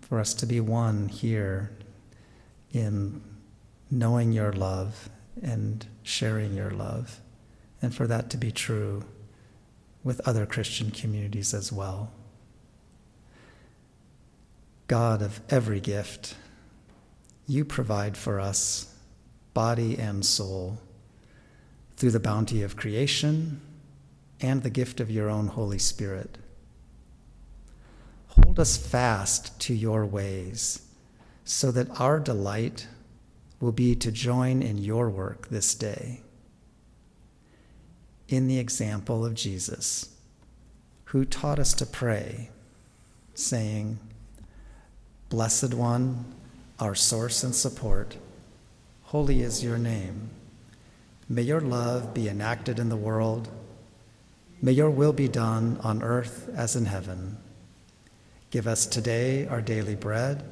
for 0.00 0.20
us 0.20 0.34
to 0.34 0.46
be 0.46 0.60
one 0.60 1.08
here 1.08 1.72
in 2.72 3.20
knowing 3.90 4.32
your 4.32 4.52
love 4.52 5.08
and 5.42 5.86
sharing 6.02 6.54
your 6.54 6.70
love, 6.70 7.20
and 7.80 7.94
for 7.94 8.06
that 8.06 8.30
to 8.30 8.36
be 8.36 8.50
true 8.50 9.04
with 10.04 10.26
other 10.26 10.46
Christian 10.46 10.90
communities 10.90 11.52
as 11.52 11.72
well. 11.72 12.12
God 14.88 15.20
of 15.20 15.40
every 15.50 15.80
gift, 15.80 16.34
you 17.46 17.64
provide 17.64 18.16
for 18.16 18.40
us 18.40 18.94
body 19.52 19.98
and 19.98 20.24
soul 20.24 20.78
through 21.96 22.10
the 22.10 22.20
bounty 22.20 22.62
of 22.62 22.76
creation 22.76 23.60
and 24.40 24.62
the 24.62 24.70
gift 24.70 24.98
of 24.98 25.10
your 25.10 25.28
own 25.28 25.48
Holy 25.48 25.78
Spirit. 25.78 26.38
Hold 28.28 28.58
us 28.58 28.76
fast 28.76 29.60
to 29.60 29.74
your 29.74 30.06
ways 30.06 30.82
so 31.44 31.70
that 31.70 32.00
our 32.00 32.18
delight 32.18 32.86
will 33.60 33.72
be 33.72 33.94
to 33.96 34.12
join 34.12 34.62
in 34.62 34.78
your 34.78 35.10
work 35.10 35.48
this 35.48 35.74
day. 35.74 36.20
In 38.28 38.46
the 38.46 38.58
example 38.58 39.24
of 39.24 39.34
Jesus, 39.34 40.14
who 41.06 41.24
taught 41.24 41.58
us 41.58 41.72
to 41.74 41.86
pray, 41.86 42.50
saying, 43.34 43.98
Blessed 45.30 45.74
One, 45.74 46.24
our 46.80 46.94
source 46.94 47.44
and 47.44 47.54
support, 47.54 48.16
holy 49.02 49.42
is 49.42 49.62
your 49.62 49.76
name. 49.76 50.30
May 51.28 51.42
your 51.42 51.60
love 51.60 52.14
be 52.14 52.30
enacted 52.30 52.78
in 52.78 52.88
the 52.88 52.96
world. 52.96 53.50
May 54.62 54.72
your 54.72 54.88
will 54.88 55.12
be 55.12 55.28
done 55.28 55.78
on 55.82 56.02
earth 56.02 56.48
as 56.56 56.76
in 56.76 56.86
heaven. 56.86 57.36
Give 58.50 58.66
us 58.66 58.86
today 58.86 59.46
our 59.46 59.60
daily 59.60 59.94
bread, 59.94 60.44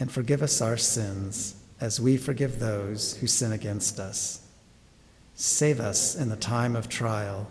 and 0.00 0.10
forgive 0.10 0.42
us 0.42 0.60
our 0.60 0.76
sins 0.76 1.54
as 1.80 2.00
we 2.00 2.16
forgive 2.16 2.58
those 2.58 3.16
who 3.18 3.28
sin 3.28 3.52
against 3.52 4.00
us. 4.00 4.40
Save 5.36 5.78
us 5.78 6.16
in 6.16 6.30
the 6.30 6.36
time 6.36 6.74
of 6.74 6.88
trial, 6.88 7.46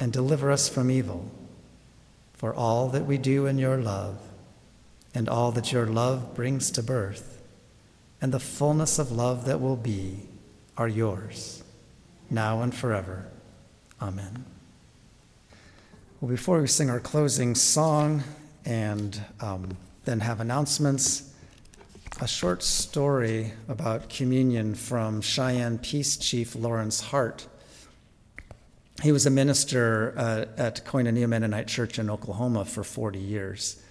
and 0.00 0.14
deliver 0.14 0.50
us 0.50 0.66
from 0.66 0.90
evil. 0.90 1.30
For 2.32 2.54
all 2.54 2.88
that 2.88 3.04
we 3.04 3.18
do 3.18 3.44
in 3.44 3.58
your 3.58 3.76
love, 3.76 4.18
and 5.14 5.28
all 5.28 5.52
that 5.52 5.72
your 5.72 5.86
love 5.86 6.34
brings 6.34 6.70
to 6.72 6.82
birth, 6.82 7.42
and 8.20 8.32
the 8.32 8.40
fullness 8.40 8.98
of 8.98 9.10
love 9.10 9.44
that 9.46 9.60
will 9.60 9.76
be, 9.76 10.28
are 10.76 10.88
yours, 10.88 11.62
now 12.30 12.62
and 12.62 12.74
forever. 12.74 13.26
Amen. 14.00 14.44
Well, 16.20 16.30
before 16.30 16.60
we 16.60 16.66
sing 16.66 16.90
our 16.90 17.00
closing 17.00 17.54
song 17.54 18.22
and 18.64 19.20
um, 19.40 19.76
then 20.04 20.20
have 20.20 20.40
announcements, 20.40 21.32
a 22.20 22.28
short 22.28 22.62
story 22.62 23.52
about 23.68 24.10
communion 24.10 24.74
from 24.74 25.22
Cheyenne 25.22 25.78
Peace 25.78 26.16
Chief 26.16 26.54
Lawrence 26.54 27.00
Hart. 27.00 27.46
He 29.02 29.12
was 29.12 29.24
a 29.24 29.30
minister 29.30 30.12
uh, 30.16 30.44
at 30.60 30.84
Koinonia 30.84 31.26
Mennonite 31.28 31.68
Church 31.68 31.98
in 31.98 32.10
Oklahoma 32.10 32.66
for 32.66 32.84
40 32.84 33.18
years. 33.18 33.82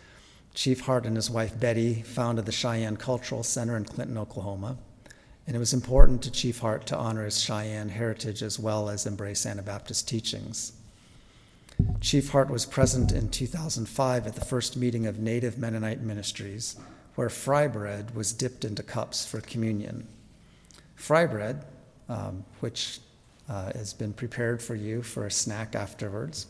Chief 0.54 0.82
Hart 0.82 1.06
and 1.06 1.16
his 1.16 1.30
wife 1.30 1.60
Betty 1.60 2.02
founded 2.02 2.46
the 2.46 2.52
Cheyenne 2.52 2.98
Cultural 2.98 3.44
Center 3.44 3.78
in 3.78 3.86
Clinton, 3.86 4.18
Oklahoma. 4.18 4.78
And 5.48 5.56
it 5.56 5.60
was 5.60 5.74
important 5.74 6.22
to 6.24 6.32
Chief 6.32 6.60
Hart 6.60 6.86
to 6.88 6.98
honor 6.98 7.26
his 7.26 7.42
Cheyenne 7.42 7.90
heritage 7.90 8.44
as 8.44 8.60
well 8.60 8.90
as 8.90 9.06
embrace 9.06 9.46
Anabaptist 9.46 10.08
teachings. 10.08 10.74
Chief 12.02 12.30
Hart 12.30 12.50
was 12.50 12.66
present 12.66 13.12
in 13.12 13.30
2005 13.30 14.28
at 14.28 14.36
the 14.36 14.46
first 14.46 14.78
meeting 14.78 15.06
of 15.06 15.20
Native 15.20 15.58
Mennonite 15.58 16.02
Ministries, 16.02 16.76
where 17.16 17.30
fry 17.30 17.68
bread 17.68 18.16
was 18.16 18.34
dipped 18.34 18.64
into 18.64 18.84
cups 18.84 19.26
for 19.26 19.42
communion. 19.42 20.08
Fry 20.96 21.26
bread, 21.26 21.66
um, 22.08 22.46
which 22.60 23.00
uh, 23.50 23.72
has 23.74 23.94
been 23.94 24.14
prepared 24.14 24.62
for 24.62 24.76
you 24.76 25.02
for 25.02 25.26
a 25.26 25.32
snack 25.32 25.76
afterwards, 25.76 26.48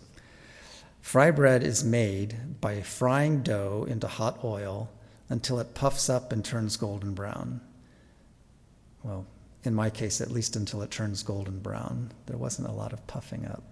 Fry 1.02 1.32
bread 1.32 1.64
is 1.64 1.84
made 1.84 2.60
by 2.62 2.82
frying 2.82 3.42
dough 3.42 3.86
into 3.90 4.08
hot 4.08 4.44
oil 4.44 4.90
until 5.30 5.60
it 5.60 5.74
puffs 5.74 6.10
up 6.10 6.32
and 6.32 6.44
turns 6.44 6.78
golden 6.78 7.14
brown. 7.14 7.62
Well, 9.04 9.26
in 9.64 9.74
my 9.74 9.90
case, 9.90 10.22
at 10.22 10.32
least 10.32 10.56
until 10.56 10.82
it 10.82 10.92
turns 10.92 11.24
golden 11.24 11.60
brown. 11.60 12.12
There 12.26 12.38
wasn't 12.38 12.68
a 12.68 12.74
lot 12.74 12.94
of 12.94 13.06
puffing 13.08 13.46
up. 13.46 13.64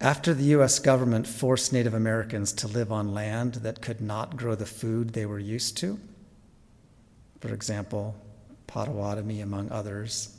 After 0.00 0.34
the 0.34 0.54
US 0.56 0.78
government 0.78 1.26
forced 1.26 1.72
Native 1.72 1.94
Americans 1.94 2.52
to 2.54 2.68
live 2.68 2.92
on 2.92 3.14
land 3.14 3.54
that 3.56 3.80
could 3.80 4.00
not 4.00 4.36
grow 4.36 4.54
the 4.54 4.66
food 4.66 5.10
they 5.10 5.24
were 5.24 5.38
used 5.38 5.76
to, 5.78 5.98
for 7.40 7.52
example, 7.52 8.16
Potawatomi, 8.66 9.40
among 9.40 9.70
others, 9.70 10.36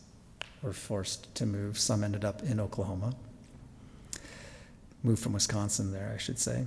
were 0.61 0.73
forced 0.73 1.33
to 1.35 1.45
move. 1.45 1.77
Some 1.77 2.03
ended 2.03 2.25
up 2.25 2.43
in 2.43 2.59
Oklahoma 2.59 3.15
moved 5.05 5.21
from 5.21 5.33
Wisconsin 5.33 5.91
there, 5.91 6.11
I 6.13 6.17
should 6.17 6.39
say. 6.39 6.65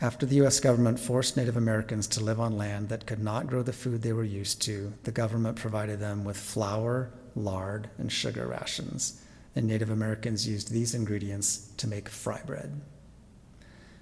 After 0.00 0.26
the 0.26 0.44
US 0.44 0.60
government 0.60 1.00
forced 1.00 1.36
Native 1.36 1.56
Americans 1.56 2.06
to 2.08 2.22
live 2.22 2.38
on 2.38 2.58
land 2.58 2.88
that 2.90 3.06
could 3.06 3.22
not 3.22 3.46
grow 3.46 3.62
the 3.62 3.72
food 3.72 4.02
they 4.02 4.12
were 4.12 4.24
used 4.24 4.60
to, 4.62 4.92
the 5.04 5.12
government 5.12 5.56
provided 5.56 5.98
them 5.98 6.24
with 6.24 6.36
flour, 6.36 7.10
lard, 7.34 7.88
and 7.96 8.12
sugar 8.12 8.46
rations, 8.46 9.22
and 9.56 9.66
Native 9.66 9.90
Americans 9.90 10.46
used 10.46 10.70
these 10.70 10.94
ingredients 10.94 11.70
to 11.78 11.86
make 11.86 12.08
fry 12.08 12.40
bread. 12.44 12.80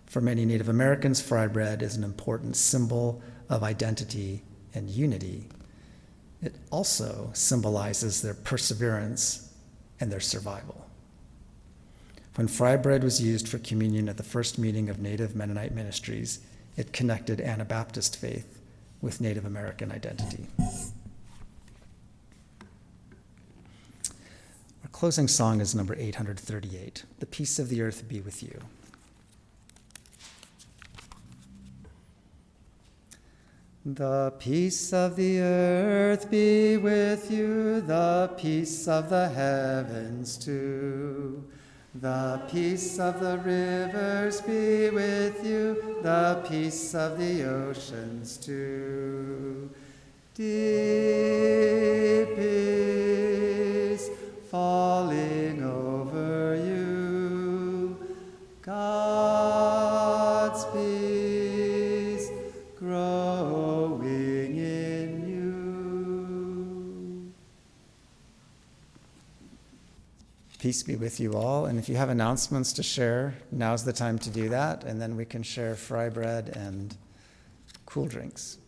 For 0.06 0.20
many 0.20 0.44
Native 0.44 0.68
Americans, 0.68 1.20
fry 1.22 1.46
bread 1.46 1.82
is 1.82 1.96
an 1.96 2.04
important 2.04 2.56
symbol 2.56 3.22
of 3.48 3.62
identity 3.62 4.42
and 4.74 4.90
unity. 4.90 5.48
It 6.42 6.56
also 6.70 7.30
symbolizes 7.32 8.22
their 8.22 8.34
perseverance 8.34 9.52
and 10.00 10.10
their 10.10 10.20
survival. 10.20 10.86
When 12.34 12.48
fry 12.48 12.76
bread 12.76 13.04
was 13.04 13.20
used 13.20 13.46
for 13.46 13.58
communion 13.58 14.08
at 14.08 14.16
the 14.16 14.22
first 14.22 14.58
meeting 14.58 14.88
of 14.88 14.98
Native 14.98 15.36
Mennonite 15.36 15.74
ministries, 15.74 16.40
it 16.76 16.92
connected 16.92 17.40
Anabaptist 17.40 18.16
faith 18.16 18.58
with 19.02 19.20
Native 19.20 19.44
American 19.44 19.92
identity. 19.92 20.46
Our 24.82 24.88
closing 24.92 25.28
song 25.28 25.60
is 25.60 25.74
number 25.74 25.94
838 25.94 27.04
The 27.18 27.26
Peace 27.26 27.58
of 27.58 27.68
the 27.68 27.82
Earth 27.82 28.08
Be 28.08 28.20
With 28.20 28.42
You. 28.42 28.58
The 33.84 34.32
peace 34.38 34.92
of 34.92 35.16
the 35.16 35.40
earth 35.40 36.30
be 36.30 36.76
with 36.76 37.32
you, 37.32 37.80
the 37.80 38.30
peace 38.38 38.86
of 38.86 39.10
the 39.10 39.28
heavens 39.28 40.38
too. 40.38 41.44
The 41.94 42.40
peace 42.50 42.98
of 42.98 43.20
the 43.20 43.36
rivers 43.38 44.40
be 44.40 44.88
with 44.88 45.44
you, 45.44 45.98
the 46.02 46.42
peace 46.48 46.94
of 46.94 47.18
the 47.18 47.44
oceans 47.44 48.38
too. 48.38 49.68
Deep 50.34 50.48
peace 52.34 54.08
falling 54.50 55.62
over 55.62 56.56
you. 56.56 57.98
God's 58.62 59.41
Peace 70.62 70.84
be 70.84 70.94
with 70.94 71.18
you 71.18 71.34
all. 71.34 71.66
And 71.66 71.76
if 71.76 71.88
you 71.88 71.96
have 71.96 72.08
announcements 72.08 72.72
to 72.74 72.84
share, 72.84 73.34
now's 73.50 73.82
the 73.82 73.92
time 73.92 74.16
to 74.20 74.30
do 74.30 74.48
that. 74.50 74.84
And 74.84 75.02
then 75.02 75.16
we 75.16 75.24
can 75.24 75.42
share 75.42 75.74
fry 75.74 76.08
bread 76.08 76.50
and 76.50 76.96
cool 77.84 78.06
drinks. 78.06 78.58